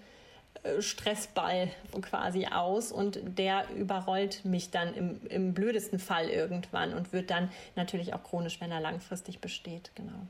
äh, 0.63 0.81
Stressball 0.81 1.69
quasi 2.01 2.47
aus 2.47 2.91
und 2.91 3.21
der 3.39 3.69
überrollt 3.77 4.45
mich 4.45 4.71
dann 4.71 4.95
im, 4.95 5.21
im 5.29 5.55
blödesten 5.55 5.99
Fall 5.99 6.29
irgendwann 6.29 6.95
und 6.95 7.13
wird 7.13 7.31
dann 7.31 7.51
natürlich 7.77 8.15
auch 8.15 8.23
chronisch, 8.23 8.61
wenn 8.61 8.71
er 8.71 8.81
langfristig 8.81 9.41
besteht. 9.41 9.91
Genau. 9.95 10.27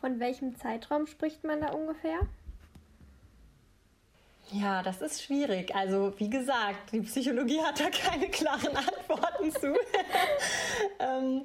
Von 0.00 0.18
welchem 0.18 0.56
Zeitraum 0.56 1.06
spricht 1.06 1.44
man 1.44 1.60
da 1.60 1.72
ungefähr? 1.72 2.20
Ja, 4.52 4.82
das 4.82 5.00
ist 5.00 5.22
schwierig. 5.22 5.74
Also 5.74 6.12
wie 6.18 6.28
gesagt, 6.28 6.92
die 6.92 7.00
Psychologie 7.00 7.60
hat 7.60 7.80
da 7.80 7.88
keine 7.90 8.28
klaren 8.28 8.76
Antworten 8.76 9.52
zu. 9.52 9.68
ähm, 10.98 11.42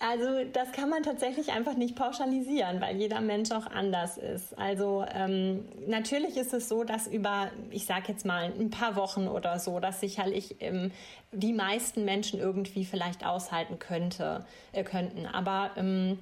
also 0.00 0.44
das 0.52 0.70
kann 0.70 0.88
man 0.88 1.02
tatsächlich 1.02 1.50
einfach 1.50 1.74
nicht 1.74 1.96
pauschalisieren, 1.96 2.80
weil 2.80 2.96
jeder 2.96 3.20
Mensch 3.20 3.50
auch 3.50 3.66
anders 3.66 4.16
ist. 4.16 4.56
Also 4.56 5.04
ähm, 5.12 5.64
natürlich 5.88 6.36
ist 6.36 6.54
es 6.54 6.68
so, 6.68 6.84
dass 6.84 7.08
über, 7.08 7.50
ich 7.70 7.86
sage 7.86 8.04
jetzt 8.08 8.24
mal, 8.24 8.44
ein 8.44 8.70
paar 8.70 8.94
Wochen 8.94 9.26
oder 9.26 9.58
so, 9.58 9.80
dass 9.80 9.98
sicherlich 9.98 10.56
ähm, 10.60 10.92
die 11.32 11.52
meisten 11.52 12.04
Menschen 12.04 12.38
irgendwie 12.38 12.84
vielleicht 12.84 13.26
aushalten 13.26 13.80
könnte, 13.80 14.46
äh, 14.72 14.84
könnten. 14.84 15.26
Aber 15.26 15.72
ähm, 15.76 16.20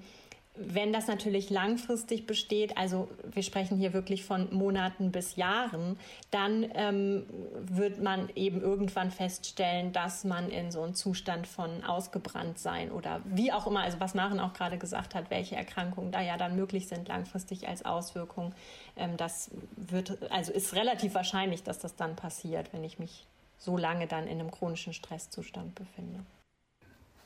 wenn 0.58 0.92
das 0.92 1.06
natürlich 1.06 1.50
langfristig 1.50 2.26
besteht, 2.26 2.76
also 2.76 3.08
wir 3.24 3.42
sprechen 3.42 3.76
hier 3.76 3.92
wirklich 3.92 4.24
von 4.24 4.52
Monaten 4.54 5.12
bis 5.12 5.36
Jahren, 5.36 5.98
dann 6.30 6.66
ähm, 6.74 7.26
wird 7.60 8.02
man 8.02 8.28
eben 8.34 8.60
irgendwann 8.60 9.10
feststellen, 9.10 9.92
dass 9.92 10.24
man 10.24 10.50
in 10.50 10.70
so 10.70 10.82
einem 10.82 10.94
Zustand 10.94 11.46
von 11.46 11.84
ausgebrannt 11.84 12.58
sein 12.58 12.90
oder 12.90 13.20
wie 13.24 13.52
auch 13.52 13.66
immer, 13.66 13.80
also 13.80 14.00
was 14.00 14.14
Maren 14.14 14.40
auch 14.40 14.52
gerade 14.52 14.78
gesagt 14.78 15.14
hat, 15.14 15.30
welche 15.30 15.56
Erkrankungen 15.56 16.12
da 16.12 16.20
ja 16.20 16.36
dann 16.36 16.56
möglich 16.56 16.88
sind 16.88 17.08
langfristig 17.08 17.68
als 17.68 17.84
Auswirkung, 17.84 18.54
ähm, 18.96 19.16
das 19.16 19.50
wird, 19.76 20.30
also 20.30 20.52
ist 20.52 20.74
relativ 20.74 21.14
wahrscheinlich, 21.14 21.62
dass 21.62 21.78
das 21.78 21.96
dann 21.96 22.16
passiert, 22.16 22.72
wenn 22.72 22.84
ich 22.84 22.98
mich 22.98 23.26
so 23.58 23.76
lange 23.76 24.06
dann 24.06 24.26
in 24.26 24.40
einem 24.40 24.50
chronischen 24.50 24.92
Stresszustand 24.92 25.74
befinde. 25.74 26.20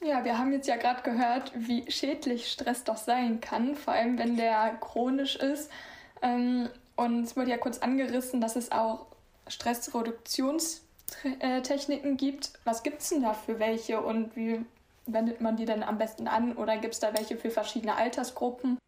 Ja, 0.02 0.24
wir 0.24 0.38
haben 0.38 0.50
jetzt 0.52 0.66
ja 0.66 0.76
gerade 0.76 1.02
gehört, 1.02 1.52
wie 1.54 1.90
schädlich 1.90 2.50
Stress 2.50 2.84
doch 2.84 2.96
sein 2.96 3.40
kann, 3.40 3.74
vor 3.74 3.92
allem 3.92 4.18
wenn 4.18 4.36
der 4.36 4.76
chronisch 4.80 5.36
ist. 5.36 5.70
Ähm, 6.22 6.70
und 6.96 7.24
es 7.24 7.36
wurde 7.36 7.50
ja 7.50 7.58
kurz 7.58 7.78
angerissen, 7.78 8.40
dass 8.40 8.56
es 8.56 8.72
auch 8.72 9.06
Stressreduktionstechniken 9.46 12.16
gibt. 12.16 12.52
Was 12.64 12.82
gibt 12.82 13.02
es 13.02 13.10
denn 13.10 13.22
da 13.22 13.34
für 13.34 13.58
welche 13.58 14.00
und 14.00 14.34
wie 14.36 14.64
wendet 15.06 15.40
man 15.42 15.56
die 15.56 15.64
denn 15.66 15.82
am 15.82 15.98
besten 15.98 16.28
an? 16.28 16.56
Oder 16.56 16.78
gibt 16.78 16.94
es 16.94 17.00
da 17.00 17.12
welche 17.14 17.36
für 17.36 17.50
verschiedene 17.50 17.96
Altersgruppen? 17.96 18.78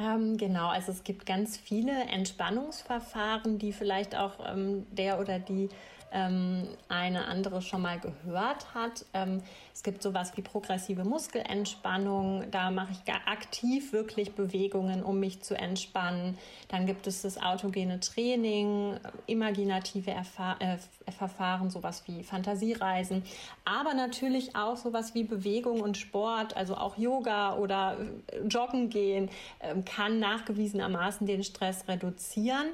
Ähm, 0.00 0.36
genau, 0.36 0.68
also 0.68 0.92
es 0.92 1.04
gibt 1.04 1.26
ganz 1.26 1.56
viele 1.56 1.92
Entspannungsverfahren, 1.92 3.58
die 3.58 3.72
vielleicht 3.72 4.14
auch 4.16 4.34
ähm, 4.46 4.86
der 4.90 5.20
oder 5.20 5.38
die 5.38 5.68
ähm, 6.12 6.68
eine 6.88 7.26
andere 7.26 7.62
schon 7.62 7.82
mal 7.82 7.98
gehört 7.98 8.74
hat. 8.74 9.04
Ähm, 9.14 9.42
es 9.74 9.82
gibt 9.82 10.02
sowas 10.02 10.36
wie 10.36 10.42
progressive 10.42 11.04
Muskelentspannung. 11.04 12.50
Da 12.50 12.70
mache 12.70 12.92
ich 12.92 13.12
aktiv 13.26 13.92
wirklich 13.92 14.34
Bewegungen, 14.34 15.02
um 15.02 15.20
mich 15.20 15.42
zu 15.42 15.56
entspannen. 15.56 16.38
Dann 16.68 16.86
gibt 16.86 17.06
es 17.06 17.22
das 17.22 17.40
autogene 17.40 18.00
Training, 18.00 18.98
imaginative 19.26 20.10
Erfahr 20.10 20.60
äh, 20.60 20.78
Verfahren, 21.12 21.70
sowas 21.70 22.02
wie 22.06 22.22
Fantasiereisen, 22.22 23.22
aber 23.64 23.94
natürlich 23.94 24.56
auch 24.56 24.76
sowas 24.76 25.14
wie 25.14 25.24
Bewegung 25.24 25.80
und 25.80 25.96
Sport, 25.96 26.56
also 26.56 26.76
auch 26.76 26.98
Yoga 26.98 27.56
oder 27.56 27.96
äh, 28.28 28.46
Joggen 28.48 28.90
gehen, 28.90 29.30
äh, 29.60 29.74
kann 29.82 30.18
nachgewiesenermaßen 30.18 31.26
den 31.26 31.44
Stress 31.44 31.86
reduzieren. 31.88 32.68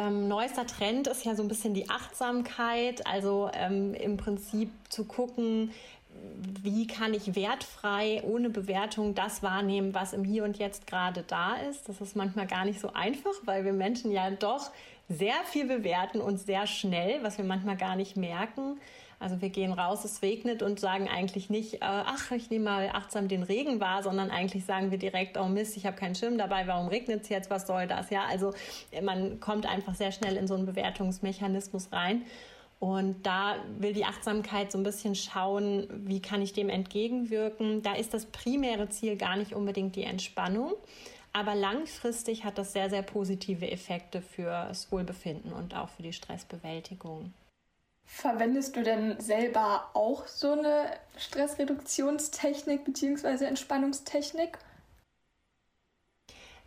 Ähm, 0.00 0.28
neuester 0.28 0.66
Trend 0.66 1.08
ist 1.08 1.26
ja 1.26 1.34
so 1.34 1.42
ein 1.42 1.48
bisschen 1.48 1.74
die 1.74 1.90
Achtsamkeit, 1.90 3.06
also 3.06 3.50
ähm, 3.52 3.92
im 3.92 4.16
Prinzip 4.16 4.70
zu 4.88 5.04
gucken, 5.04 5.72
wie 6.62 6.86
kann 6.86 7.12
ich 7.12 7.34
wertfrei, 7.34 8.22
ohne 8.24 8.48
Bewertung 8.48 9.14
das 9.14 9.42
wahrnehmen, 9.42 9.92
was 9.94 10.14
im 10.14 10.24
Hier 10.24 10.44
und 10.44 10.56
Jetzt 10.56 10.86
gerade 10.86 11.22
da 11.26 11.56
ist. 11.56 11.86
Das 11.86 12.00
ist 12.00 12.16
manchmal 12.16 12.46
gar 12.46 12.64
nicht 12.64 12.80
so 12.80 12.94
einfach, 12.94 13.34
weil 13.44 13.66
wir 13.66 13.74
Menschen 13.74 14.10
ja 14.10 14.30
doch 14.30 14.70
sehr 15.10 15.34
viel 15.44 15.66
bewerten 15.66 16.20
und 16.20 16.38
sehr 16.38 16.66
schnell, 16.66 17.22
was 17.22 17.36
wir 17.36 17.44
manchmal 17.44 17.76
gar 17.76 17.96
nicht 17.96 18.16
merken. 18.16 18.80
Also 19.20 19.42
wir 19.42 19.50
gehen 19.50 19.74
raus, 19.74 20.06
es 20.06 20.22
regnet 20.22 20.62
und 20.62 20.80
sagen 20.80 21.06
eigentlich 21.06 21.50
nicht, 21.50 21.74
äh, 21.74 21.78
ach, 21.82 22.32
ich 22.32 22.48
nehme 22.48 22.64
mal 22.64 22.88
achtsam 22.94 23.28
den 23.28 23.42
Regen 23.42 23.78
wahr, 23.78 24.02
sondern 24.02 24.30
eigentlich 24.30 24.64
sagen 24.64 24.90
wir 24.90 24.96
direkt, 24.96 25.36
oh 25.36 25.44
Mist, 25.44 25.76
ich 25.76 25.84
habe 25.84 25.94
keinen 25.94 26.14
Schirm 26.14 26.38
dabei, 26.38 26.66
warum 26.66 26.88
regnet 26.88 27.24
es 27.24 27.28
jetzt, 27.28 27.50
was 27.50 27.66
soll 27.66 27.86
das? 27.86 28.08
Ja, 28.08 28.24
also 28.24 28.54
man 29.02 29.38
kommt 29.38 29.66
einfach 29.66 29.94
sehr 29.94 30.10
schnell 30.10 30.38
in 30.38 30.48
so 30.48 30.54
einen 30.54 30.64
Bewertungsmechanismus 30.64 31.92
rein. 31.92 32.24
Und 32.78 33.26
da 33.26 33.56
will 33.78 33.92
die 33.92 34.06
Achtsamkeit 34.06 34.72
so 34.72 34.78
ein 34.78 34.84
bisschen 34.84 35.14
schauen, 35.14 35.86
wie 35.90 36.22
kann 36.22 36.40
ich 36.40 36.54
dem 36.54 36.70
entgegenwirken. 36.70 37.82
Da 37.82 37.92
ist 37.92 38.14
das 38.14 38.24
primäre 38.24 38.88
Ziel 38.88 39.18
gar 39.18 39.36
nicht 39.36 39.52
unbedingt 39.52 39.96
die 39.96 40.04
Entspannung, 40.04 40.72
aber 41.34 41.54
langfristig 41.54 42.44
hat 42.44 42.56
das 42.56 42.72
sehr, 42.72 42.88
sehr 42.88 43.02
positive 43.02 43.70
Effekte 43.70 44.22
für 44.22 44.66
das 44.68 44.90
Wohlbefinden 44.90 45.52
und 45.52 45.76
auch 45.76 45.90
für 45.90 46.02
die 46.02 46.14
Stressbewältigung. 46.14 47.34
Verwendest 48.12 48.76
du 48.76 48.82
denn 48.82 49.18
selber 49.20 49.88
auch 49.94 50.26
so 50.26 50.52
eine 50.52 50.98
Stressreduktionstechnik 51.16 52.84
bzw. 52.84 53.44
Entspannungstechnik? 53.46 54.58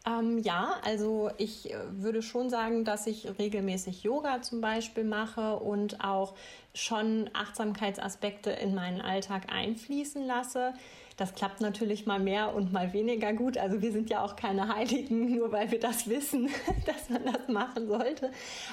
Ähm, 0.06 0.40
ja, 0.40 0.76
also 0.84 1.30
ich 1.38 1.72
äh, 1.74 1.78
würde 2.02 2.22
schon 2.22 2.50
sagen, 2.50 2.84
dass 2.84 3.08
ich 3.08 3.28
regelmäßig 3.40 4.04
Yoga 4.04 4.42
zum 4.42 4.60
Beispiel 4.60 5.06
mache 5.06 5.58
und 5.60 6.04
auch 6.04 6.36
schon 6.74 7.30
Achtsamkeitsaspekte 7.34 8.52
in 8.52 8.76
meinen 8.76 9.00
Alltag 9.02 9.44
einfließen 9.52 10.26
lasse. 10.26 10.74
Das 11.18 11.36
klappt 11.36 11.62
natürlich 11.62 12.06
mal 12.06 12.20
mehr 12.20 12.56
und 12.56 12.74
mal 12.74 12.94
weniger 12.94 13.34
gut. 13.34 13.58
Also 13.58 13.82
wir 13.82 13.92
sind 13.92 14.10
ja 14.10 14.24
auch 14.24 14.36
keine 14.36 14.74
Heiligen, 14.74 15.36
nur 15.38 15.52
weil 15.52 15.72
wir 15.72 15.80
das 15.80 16.10
wissen, 16.10 16.50
dass 16.86 17.10
man 17.10 17.26
das 17.26 17.48
machen 17.48 17.88
sollte. 17.88 18.32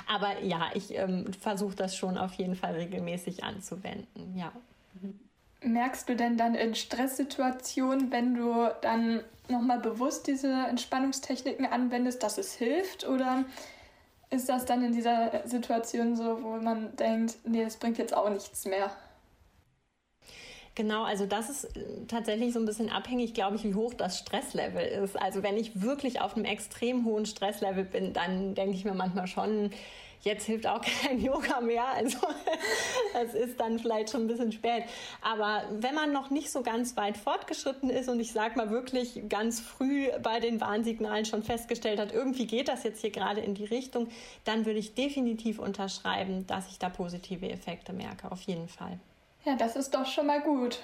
Aber 0.09 0.40
ja, 0.42 0.70
ich 0.74 0.96
ähm, 0.96 1.33
versuche 1.33 1.76
das 1.76 1.96
schon 1.96 2.16
auf 2.16 2.35
jeden 2.35 2.55
Fall 2.55 2.74
regelmäßig 2.74 3.44
anzuwenden. 3.44 4.37
Ja. 4.37 4.53
merkst 5.62 6.09
du 6.09 6.16
denn 6.16 6.37
dann 6.37 6.55
in 6.55 6.74
Stresssituationen, 6.74 8.11
wenn 8.11 8.35
du 8.35 8.68
dann 8.81 9.22
nochmal 9.48 9.81
bewusst 9.81 10.26
diese 10.26 10.53
Entspannungstechniken 10.53 11.66
anwendest, 11.66 12.22
dass 12.22 12.38
es 12.38 12.55
hilft? 12.55 13.07
Oder 13.07 13.44
ist 14.31 14.48
das 14.48 14.64
dann 14.64 14.85
in 14.85 14.92
dieser 14.92 15.46
Situation 15.46 16.16
so, 16.16 16.42
wo 16.42 16.57
man 16.57 16.96
denkt, 16.96 17.37
nee, 17.44 17.64
das 17.64 17.76
bringt 17.76 17.98
jetzt 17.98 18.16
auch 18.16 18.31
nichts 18.31 18.64
mehr? 18.64 18.90
Genau, 20.76 21.02
also 21.02 21.26
das 21.26 21.50
ist 21.50 21.64
äh, 21.76 22.06
tatsächlich 22.06 22.52
so 22.52 22.61
ein 22.61 22.66
bisschen 22.66 22.90
abhängig, 22.90 23.35
glaube 23.35 23.56
ich, 23.56 23.64
wie 23.64 23.74
hoch 23.74 23.92
das 23.94 24.18
Stresslevel 24.18 24.87
ist. 24.87 25.20
Also 25.20 25.42
wenn 25.42 25.56
ich 25.56 25.83
wirklich 25.83 26.20
auf 26.20 26.37
einem 26.37 26.44
extrem 26.44 27.04
hohen 27.04 27.26
Stresslevel 27.26 27.85
bin, 27.85 28.12
dann 28.12 28.54
denke 28.54 28.76
ich 28.76 28.85
mir 28.85 28.94
manchmal 28.94 29.26
schon, 29.26 29.70
jetzt 30.22 30.44
hilft 30.46 30.66
auch 30.68 30.80
kein 31.02 31.20
Yoga 31.20 31.61
mehr. 31.61 31.87
Also 31.88 32.18
es 33.22 33.35
ist 33.35 33.59
dann 33.59 33.80
vielleicht 33.80 34.11
schon 34.11 34.22
ein 34.22 34.26
bisschen 34.28 34.52
spät. 34.52 34.85
Aber 35.22 35.64
wenn 35.72 35.94
man 35.94 36.12
noch 36.12 36.30
nicht 36.30 36.52
so 36.52 36.62
ganz 36.62 36.96
weit 36.96 37.16
fortgeschritten 37.16 37.90
ist 37.90 38.09
und 38.09 38.20
ich 38.20 38.33
sage 38.33 38.56
mal 38.56 38.70
wirklich 38.70 39.22
ganz 39.28 39.61
früh 39.61 40.09
bei 40.22 40.38
den 40.38 40.61
Warnsignalen 40.61 41.24
schon 41.24 41.42
festgestellt 41.42 41.98
hat, 41.98 42.12
irgendwie 42.12 42.46
geht 42.46 42.68
das 42.68 42.85
jetzt 42.85 43.00
hier 43.00 43.11
gerade 43.11 43.40
in 43.40 43.54
die 43.54 43.64
Richtung, 43.64 44.09
dann 44.44 44.66
würde 44.66 44.78
ich 44.78 44.94
definitiv 44.94 45.59
unterschreiben, 45.59 46.46
dass 46.46 46.68
ich 46.68 46.78
da 46.78 46.88
positive 46.88 47.50
Effekte 47.50 47.92
merke. 47.92 48.30
Auf 48.30 48.42
jeden 48.42 48.68
Fall. 48.68 49.00
Ja, 49.44 49.57
das 49.57 49.76
ist 49.76 49.94
doch 49.94 50.07
schon 50.07 50.26
mal 50.26 50.40
gut. 50.42 50.81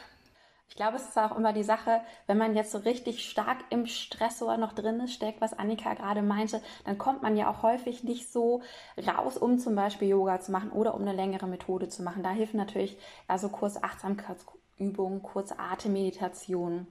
Ich 0.68 0.74
glaube, 0.76 0.96
es 0.96 1.08
ist 1.08 1.18
auch 1.18 1.36
immer 1.36 1.52
die 1.52 1.62
Sache, 1.62 2.00
wenn 2.26 2.38
man 2.38 2.54
jetzt 2.54 2.72
so 2.72 2.78
richtig 2.78 3.28
stark 3.28 3.58
im 3.70 3.86
Stressor 3.86 4.56
noch 4.56 4.72
drin 4.72 5.06
steckt, 5.08 5.40
was 5.40 5.58
Annika 5.58 5.94
gerade 5.94 6.22
meinte, 6.22 6.60
dann 6.84 6.98
kommt 6.98 7.22
man 7.22 7.36
ja 7.36 7.50
auch 7.50 7.62
häufig 7.62 8.02
nicht 8.02 8.30
so 8.32 8.62
raus, 9.06 9.38
um 9.38 9.58
zum 9.58 9.74
Beispiel 9.76 10.08
Yoga 10.08 10.40
zu 10.40 10.52
machen 10.52 10.70
oder 10.72 10.94
um 10.94 11.02
eine 11.02 11.12
längere 11.12 11.46
Methode 11.46 11.88
zu 11.88 12.02
machen. 12.02 12.22
Da 12.22 12.30
hilft 12.30 12.54
natürlich 12.54 12.98
also 13.28 13.48
kurze 13.48 13.84
Achtsamkeitsübungen, 13.84 15.22
kurze 15.22 15.58
Atemmeditation. 15.58 16.86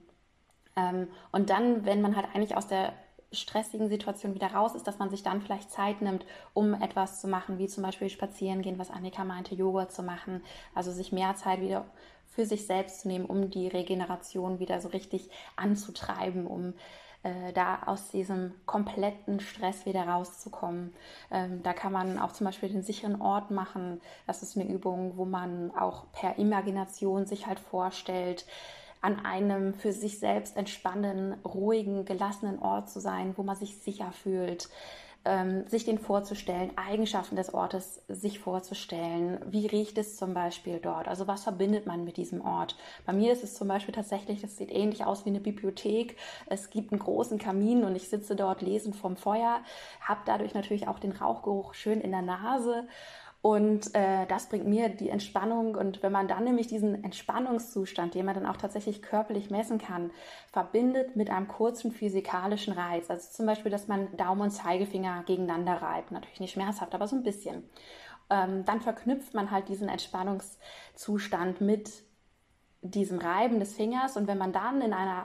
Ähm, 0.76 1.08
und 1.32 1.50
dann, 1.50 1.84
wenn 1.84 2.00
man 2.00 2.16
halt 2.16 2.28
eigentlich 2.34 2.56
aus 2.56 2.66
der 2.66 2.92
stressigen 3.32 3.88
Situation 3.88 4.34
wieder 4.34 4.48
raus 4.48 4.74
ist, 4.74 4.86
dass 4.86 4.98
man 4.98 5.10
sich 5.10 5.22
dann 5.22 5.42
vielleicht 5.42 5.70
Zeit 5.70 6.00
nimmt, 6.00 6.24
um 6.54 6.74
etwas 6.74 7.20
zu 7.20 7.28
machen, 7.28 7.58
wie 7.58 7.66
zum 7.66 7.82
Beispiel 7.82 8.08
spazieren 8.08 8.62
gehen, 8.62 8.78
was 8.78 8.90
Annika 8.90 9.24
meinte, 9.24 9.54
Yoga 9.54 9.88
zu 9.88 10.02
machen, 10.02 10.42
also 10.74 10.92
sich 10.92 11.12
mehr 11.12 11.34
Zeit 11.34 11.60
wieder 11.60 11.84
für 12.26 12.46
sich 12.46 12.66
selbst 12.66 13.00
zu 13.00 13.08
nehmen, 13.08 13.26
um 13.26 13.50
die 13.50 13.68
Regeneration 13.68 14.58
wieder 14.58 14.80
so 14.80 14.88
richtig 14.88 15.30
anzutreiben, 15.56 16.46
um 16.46 16.74
äh, 17.22 17.52
da 17.52 17.82
aus 17.86 18.10
diesem 18.10 18.54
kompletten 18.66 19.40
Stress 19.40 19.86
wieder 19.86 20.06
rauszukommen. 20.06 20.94
Ähm, 21.30 21.62
da 21.62 21.72
kann 21.72 21.92
man 21.92 22.18
auch 22.18 22.32
zum 22.32 22.44
Beispiel 22.44 22.68
den 22.68 22.82
sicheren 22.82 23.20
Ort 23.20 23.50
machen. 23.50 24.00
Das 24.26 24.42
ist 24.42 24.56
eine 24.56 24.68
Übung, 24.70 25.16
wo 25.16 25.24
man 25.24 25.72
auch 25.76 26.04
per 26.12 26.38
Imagination 26.38 27.26
sich 27.26 27.46
halt 27.46 27.58
vorstellt, 27.58 28.46
an 29.00 29.24
einem 29.24 29.74
für 29.74 29.92
sich 29.92 30.18
selbst 30.18 30.56
entspannenden, 30.56 31.34
ruhigen, 31.44 32.04
gelassenen 32.04 32.58
Ort 32.58 32.90
zu 32.90 33.00
sein, 33.00 33.34
wo 33.36 33.42
man 33.42 33.56
sich 33.56 33.76
sicher 33.78 34.12
fühlt 34.12 34.68
ähm, 35.26 35.66
sich 35.66 35.84
den 35.84 35.98
vorzustellen, 35.98 36.70
Eigenschaften 36.76 37.36
des 37.36 37.52
Ortes 37.52 38.00
sich 38.08 38.38
vorzustellen. 38.38 39.40
Wie 39.46 39.66
riecht 39.66 39.98
es 39.98 40.16
zum 40.16 40.32
Beispiel 40.32 40.78
dort? 40.78 41.08
Also 41.08 41.26
was 41.26 41.42
verbindet 41.42 41.86
man 41.86 42.04
mit 42.04 42.16
diesem 42.16 42.40
Ort? 42.40 42.76
Bei 43.04 43.12
mir 43.12 43.32
ist 43.32 43.42
es 43.42 43.54
zum 43.54 43.68
Beispiel 43.68 43.94
tatsächlich, 43.94 44.40
das 44.40 44.56
sieht 44.56 44.70
ähnlich 44.70 45.04
aus 45.04 45.24
wie 45.24 45.30
eine 45.30 45.40
Bibliothek. 45.40 46.16
Es 46.46 46.70
gibt 46.70 46.92
einen 46.92 47.00
großen 47.00 47.38
Kamin 47.38 47.84
und 47.84 47.96
ich 47.96 48.08
sitze 48.08 48.36
dort 48.36 48.62
lesend 48.62 48.94
vom 48.94 49.16
Feuer, 49.16 49.60
habe 50.00 50.20
dadurch 50.24 50.54
natürlich 50.54 50.86
auch 50.86 51.00
den 51.00 51.12
Rauchgeruch 51.12 51.74
schön 51.74 52.00
in 52.00 52.12
der 52.12 52.22
Nase 52.22 52.86
und 53.46 53.94
äh, 53.94 54.26
das 54.26 54.48
bringt 54.48 54.66
mir 54.66 54.88
die 54.88 55.08
Entspannung. 55.08 55.76
Und 55.76 56.02
wenn 56.02 56.10
man 56.10 56.26
dann 56.26 56.42
nämlich 56.42 56.66
diesen 56.66 57.04
Entspannungszustand, 57.04 58.16
den 58.16 58.26
man 58.26 58.34
dann 58.34 58.44
auch 58.44 58.56
tatsächlich 58.56 59.02
körperlich 59.02 59.50
messen 59.50 59.78
kann, 59.78 60.10
verbindet 60.52 61.14
mit 61.14 61.30
einem 61.30 61.46
kurzen 61.46 61.92
physikalischen 61.92 62.72
Reiz, 62.72 63.08
also 63.08 63.30
zum 63.30 63.46
Beispiel, 63.46 63.70
dass 63.70 63.86
man 63.86 64.16
Daumen 64.16 64.40
und 64.40 64.50
Zeigefinger 64.50 65.22
gegeneinander 65.26 65.80
reibt, 65.80 66.10
natürlich 66.10 66.40
nicht 66.40 66.54
schmerzhaft, 66.54 66.92
aber 66.92 67.06
so 67.06 67.14
ein 67.14 67.22
bisschen, 67.22 67.62
ähm, 68.30 68.64
dann 68.64 68.80
verknüpft 68.80 69.32
man 69.32 69.52
halt 69.52 69.68
diesen 69.68 69.88
Entspannungszustand 69.88 71.60
mit 71.60 72.02
diesem 72.82 73.20
Reiben 73.20 73.60
des 73.60 73.76
Fingers. 73.76 74.16
Und 74.16 74.26
wenn 74.26 74.38
man 74.38 74.52
dann 74.52 74.82
in 74.82 74.92
einer 74.92 75.24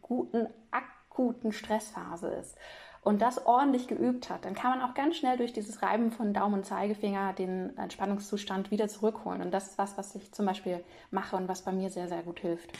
guten, 0.00 0.48
akuten 0.72 1.52
Stressphase 1.52 2.30
ist 2.30 2.58
und 3.02 3.20
das 3.20 3.46
ordentlich 3.46 3.88
geübt 3.88 4.30
hat, 4.30 4.44
dann 4.44 4.54
kann 4.54 4.78
man 4.78 4.88
auch 4.88 4.94
ganz 4.94 5.16
schnell 5.16 5.36
durch 5.36 5.52
dieses 5.52 5.82
Reiben 5.82 6.12
von 6.12 6.32
Daumen 6.32 6.54
und 6.54 6.66
Zeigefinger 6.66 7.32
den 7.32 7.76
Entspannungszustand 7.76 8.70
wieder 8.70 8.88
zurückholen. 8.88 9.42
Und 9.42 9.50
das 9.50 9.68
ist 9.68 9.78
was, 9.78 9.98
was 9.98 10.14
ich 10.14 10.32
zum 10.32 10.46
Beispiel 10.46 10.84
mache 11.10 11.36
und 11.36 11.48
was 11.48 11.62
bei 11.62 11.72
mir 11.72 11.90
sehr, 11.90 12.08
sehr 12.08 12.22
gut 12.22 12.40
hilft. 12.40 12.70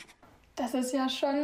Das 0.55 0.73
ist 0.73 0.93
ja 0.93 1.09
schon 1.09 1.35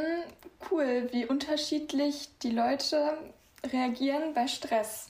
cool, 0.72 1.10
wie 1.12 1.26
unterschiedlich 1.26 2.30
die 2.40 2.52
Leute 2.52 3.18
reagieren 3.66 4.34
bei 4.34 4.48
Stress. 4.48 5.08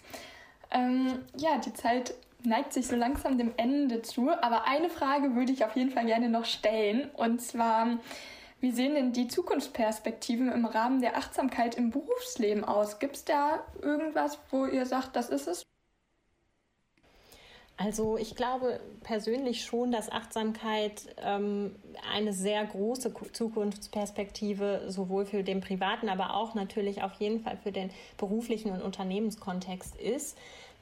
Ähm, 0.71 1.19
ja, 1.35 1.57
die 1.57 1.73
Zeit 1.73 2.13
neigt 2.43 2.73
sich 2.73 2.87
so 2.87 2.95
langsam 2.95 3.37
dem 3.37 3.51
Ende 3.57 4.01
zu, 4.01 4.29
aber 4.29 4.65
eine 4.65 4.89
Frage 4.89 5.35
würde 5.35 5.51
ich 5.51 5.65
auf 5.65 5.75
jeden 5.75 5.91
Fall 5.91 6.05
gerne 6.05 6.29
noch 6.29 6.45
stellen. 6.45 7.09
Und 7.15 7.41
zwar, 7.41 7.99
wie 8.59 8.71
sehen 8.71 8.93
denn 8.93 9.13
die 9.13 9.27
Zukunftsperspektiven 9.27 10.51
im 10.51 10.65
Rahmen 10.65 11.01
der 11.01 11.17
Achtsamkeit 11.17 11.75
im 11.75 11.91
Berufsleben 11.91 12.63
aus? 12.63 12.99
Gibt 12.99 13.15
es 13.15 13.25
da 13.25 13.63
irgendwas, 13.81 14.37
wo 14.51 14.65
ihr 14.65 14.85
sagt, 14.85 15.15
das 15.15 15.29
ist 15.29 15.47
es? 15.47 15.63
Also 17.81 18.17
ich 18.17 18.35
glaube 18.35 18.81
persönlich 19.03 19.63
schon, 19.63 19.93
dass 19.93 20.11
Achtsamkeit 20.11 21.15
ähm, 21.23 21.77
eine 22.13 22.33
sehr 22.33 22.65
große 22.65 23.13
Zukunftsperspektive 23.31 24.83
sowohl 24.89 25.25
für 25.25 25.43
den 25.43 25.61
privaten, 25.61 26.09
aber 26.09 26.35
auch 26.35 26.55
natürlich 26.55 27.03
auf 27.03 27.13
jeden 27.13 27.39
Fall 27.39 27.55
für 27.55 27.71
den 27.71 27.89
beruflichen 28.17 28.73
und 28.73 28.81
Unternehmenskontext 28.81 29.95
ist. 29.95 30.37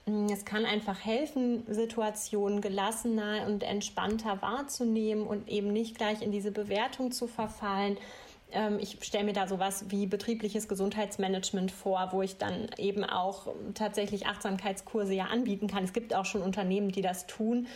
Mm, 0.08 0.28
es 0.32 0.46
kann 0.46 0.66
einfach 0.66 1.06
helfen, 1.06 1.64
Situationen 1.68 2.62
gelassener 2.62 3.46
und 3.46 3.64
entspannter 3.64 4.42
wahrzunehmen 4.42 5.28
und 5.28 5.48
eben 5.50 5.72
nicht 5.72 5.98
gleich 5.98 6.22
in 6.22 6.32
diese 6.32 6.52
Bewertung 6.52 7.12
zu 7.12 7.28
verfallen 7.28 7.98
ich 8.80 8.98
stelle 9.02 9.26
mir 9.26 9.34
da 9.34 9.46
sowas 9.46 9.86
wie 9.90 10.08
betriebliches 10.08 10.70
Gesundheitsmanagement 10.70 11.70
vor, 11.70 12.10
wo 12.12 12.22
ich 12.22 12.38
dann 12.38 12.70
eben 12.78 13.04
auch 13.04 13.48
tatsächlich 13.74 14.26
Achtsamkeitskurse 14.26 15.14
ja 15.14 15.26
anbieten 15.26 15.68
kann. 15.68 15.84
Es 15.84 15.92
gibt 15.92 16.16
auch 16.16 16.26
schon 16.26 16.42
Unternehmen, 16.42 16.92
die 16.92 17.02
das 17.02 17.28
tun, 17.28 17.68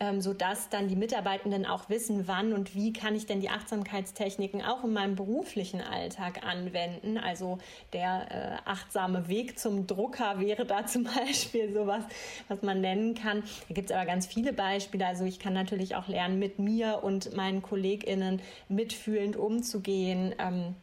ähm, 0.00 0.20
sodass 0.20 0.68
dann 0.68 0.86
die 0.86 0.96
Mitarbeitenden 0.96 1.66
auch 1.66 1.88
wissen, 1.88 2.28
wann 2.28 2.52
und 2.52 2.74
wie 2.74 2.92
kann 2.92 3.16
ich 3.16 3.26
denn 3.26 3.40
die 3.40 3.48
Achtsamkeitstechniken 3.48 4.62
auch 4.62 4.84
in 4.84 4.92
meinem 4.92 5.16
beruflichen 5.16 5.80
Alltag 5.80 6.46
anwenden. 6.46 7.18
Also 7.18 7.58
der 7.92 8.60
äh, 8.64 8.68
achtsame 8.68 9.28
Weg 9.28 9.58
zum 9.58 9.86
Drucker 9.86 10.38
wäre 10.38 10.66
da 10.66 10.86
zum 10.86 11.04
Beispiel 11.04 11.72
sowas, 11.72 12.04
was 12.48 12.62
man 12.62 12.80
nennen 12.80 13.14
kann. 13.14 13.42
Da 13.68 13.74
gibt 13.74 13.90
es 13.90 13.96
aber 13.96 14.06
ganz 14.06 14.26
viele 14.26 14.52
Beispiele. 14.52 15.06
Also 15.06 15.24
ich 15.24 15.38
kann 15.38 15.52
natürlich 15.52 15.96
auch 15.96 16.06
lernen, 16.06 16.38
mit 16.38 16.58
mir 16.58 17.00
und 17.02 17.34
meinen 17.34 17.62
KollegInnen 17.62 18.40
mitfühlend 18.68 19.36
umzugehen. 19.36 20.17
Ähm, 20.38 20.74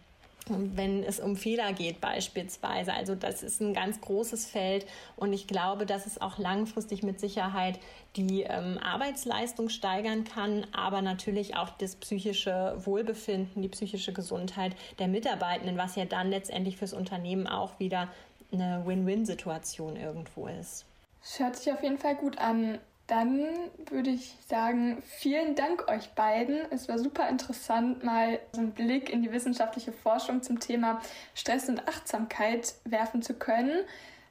wenn 0.47 1.03
es 1.03 1.19
um 1.19 1.35
Fehler 1.35 1.73
geht 1.73 2.01
beispielsweise. 2.01 2.93
Also 2.93 3.15
das 3.15 3.43
ist 3.43 3.61
ein 3.61 3.73
ganz 3.73 3.99
großes 4.01 4.45
Feld 4.45 4.85
und 5.15 5.33
ich 5.33 5.47
glaube, 5.47 5.85
dass 5.85 6.05
es 6.05 6.21
auch 6.21 6.37
langfristig 6.37 7.03
mit 7.03 7.19
Sicherheit 7.19 7.79
die 8.15 8.43
ähm, 8.43 8.77
Arbeitsleistung 8.77 9.69
steigern 9.69 10.23
kann, 10.23 10.65
aber 10.71 11.01
natürlich 11.01 11.55
auch 11.55 11.69
das 11.69 11.95
psychische 11.95 12.75
Wohlbefinden, 12.85 13.61
die 13.61 13.69
psychische 13.69 14.13
Gesundheit 14.13 14.75
der 14.99 15.07
Mitarbeitenden, 15.07 15.77
was 15.77 15.95
ja 15.95 16.05
dann 16.05 16.29
letztendlich 16.29 16.77
fürs 16.77 16.93
Unternehmen 16.93 17.47
auch 17.47 17.79
wieder 17.79 18.07
eine 18.51 18.83
Win-Win-Situation 18.85 19.95
irgendwo 19.95 20.47
ist. 20.47 20.85
Das 21.21 21.39
hört 21.39 21.55
sich 21.55 21.73
auf 21.73 21.81
jeden 21.81 21.97
Fall 21.97 22.15
gut 22.15 22.37
an. 22.37 22.77
Dann 23.07 23.45
würde 23.91 24.09
ich 24.09 24.35
sagen, 24.47 25.03
vielen 25.05 25.53
Dank 25.53 25.87
euch 25.87 26.09
beiden. 26.15 26.59
Es 26.71 26.89
war 26.89 26.97
super 26.97 27.29
interessant, 27.29 28.03
mal 28.03 28.39
so 28.51 28.61
einen 28.61 28.71
Blick 28.71 29.11
in 29.11 29.21
die 29.21 29.31
wissenschaftliche 29.31 29.91
Forschung 29.91 30.41
zum 30.41 30.59
Thema 30.59 31.01
Stress 31.35 31.69
und 31.69 31.87
Achtsamkeit 31.87 32.73
werfen 32.83 33.21
zu 33.21 33.35
können. 33.35 33.85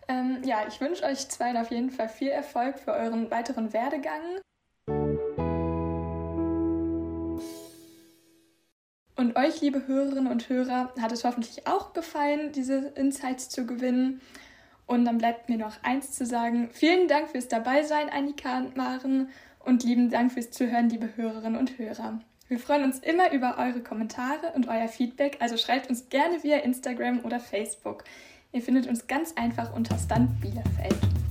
Ähm, 0.09 0.43
ja, 0.45 0.67
ich 0.67 0.81
wünsche 0.81 1.05
euch 1.05 1.29
zwei 1.29 1.59
auf 1.59 1.71
jeden 1.71 1.91
Fall 1.91 2.09
viel 2.09 2.31
Erfolg 2.31 2.81
für 2.81 2.93
euren 2.93 3.31
weiteren 3.31 3.73
Werdegang. 3.73 4.23
Und 9.17 9.37
euch, 9.37 9.61
liebe 9.61 9.87
Hörerinnen 9.87 10.27
und 10.27 10.49
Hörer, 10.49 10.93
hat 11.01 11.13
es 11.13 11.23
hoffentlich 11.23 11.69
auch 11.69 11.93
gefallen, 11.93 12.51
diese 12.51 12.89
Insights 12.97 13.49
zu 13.49 13.67
gewinnen. 13.67 14.21
Und 14.87 15.05
dann 15.05 15.19
bleibt 15.19 15.49
mir 15.49 15.59
noch 15.59 15.83
eins 15.83 16.13
zu 16.13 16.27
sagen. 16.27 16.69
Vielen 16.73 17.09
Dank 17.09 17.31
fürs 17.31 17.49
Dabeisein, 17.49 18.11
Annika 18.11 18.59
und 18.59 18.77
Maren. 18.77 19.29
Und 19.61 19.83
lieben 19.83 20.11
Dank 20.11 20.33
fürs 20.33 20.51
Zuhören, 20.51 20.91
liebe 20.91 21.17
Hörerinnen 21.17 21.59
und 21.59 21.79
Hörer. 21.79 22.21
Wir 22.49 22.59
freuen 22.59 22.85
uns 22.85 22.99
immer 22.99 23.33
über 23.33 23.57
eure 23.57 23.81
Kommentare 23.81 24.53
und 24.55 24.69
euer 24.69 24.89
Feedback, 24.89 25.39
also 25.41 25.57
schreibt 25.57 25.89
uns 25.89 26.11
gerne 26.11 26.43
via 26.43 26.59
Instagram 26.59 27.25
oder 27.25 27.41
Facebook. 27.41 28.05
Ihr 28.53 28.61
findet 28.61 28.87
uns 28.87 29.07
ganz 29.07 29.33
einfach 29.37 29.75
unter 29.75 29.97
Stand 29.97 30.41
Bielefeld. 30.43 31.24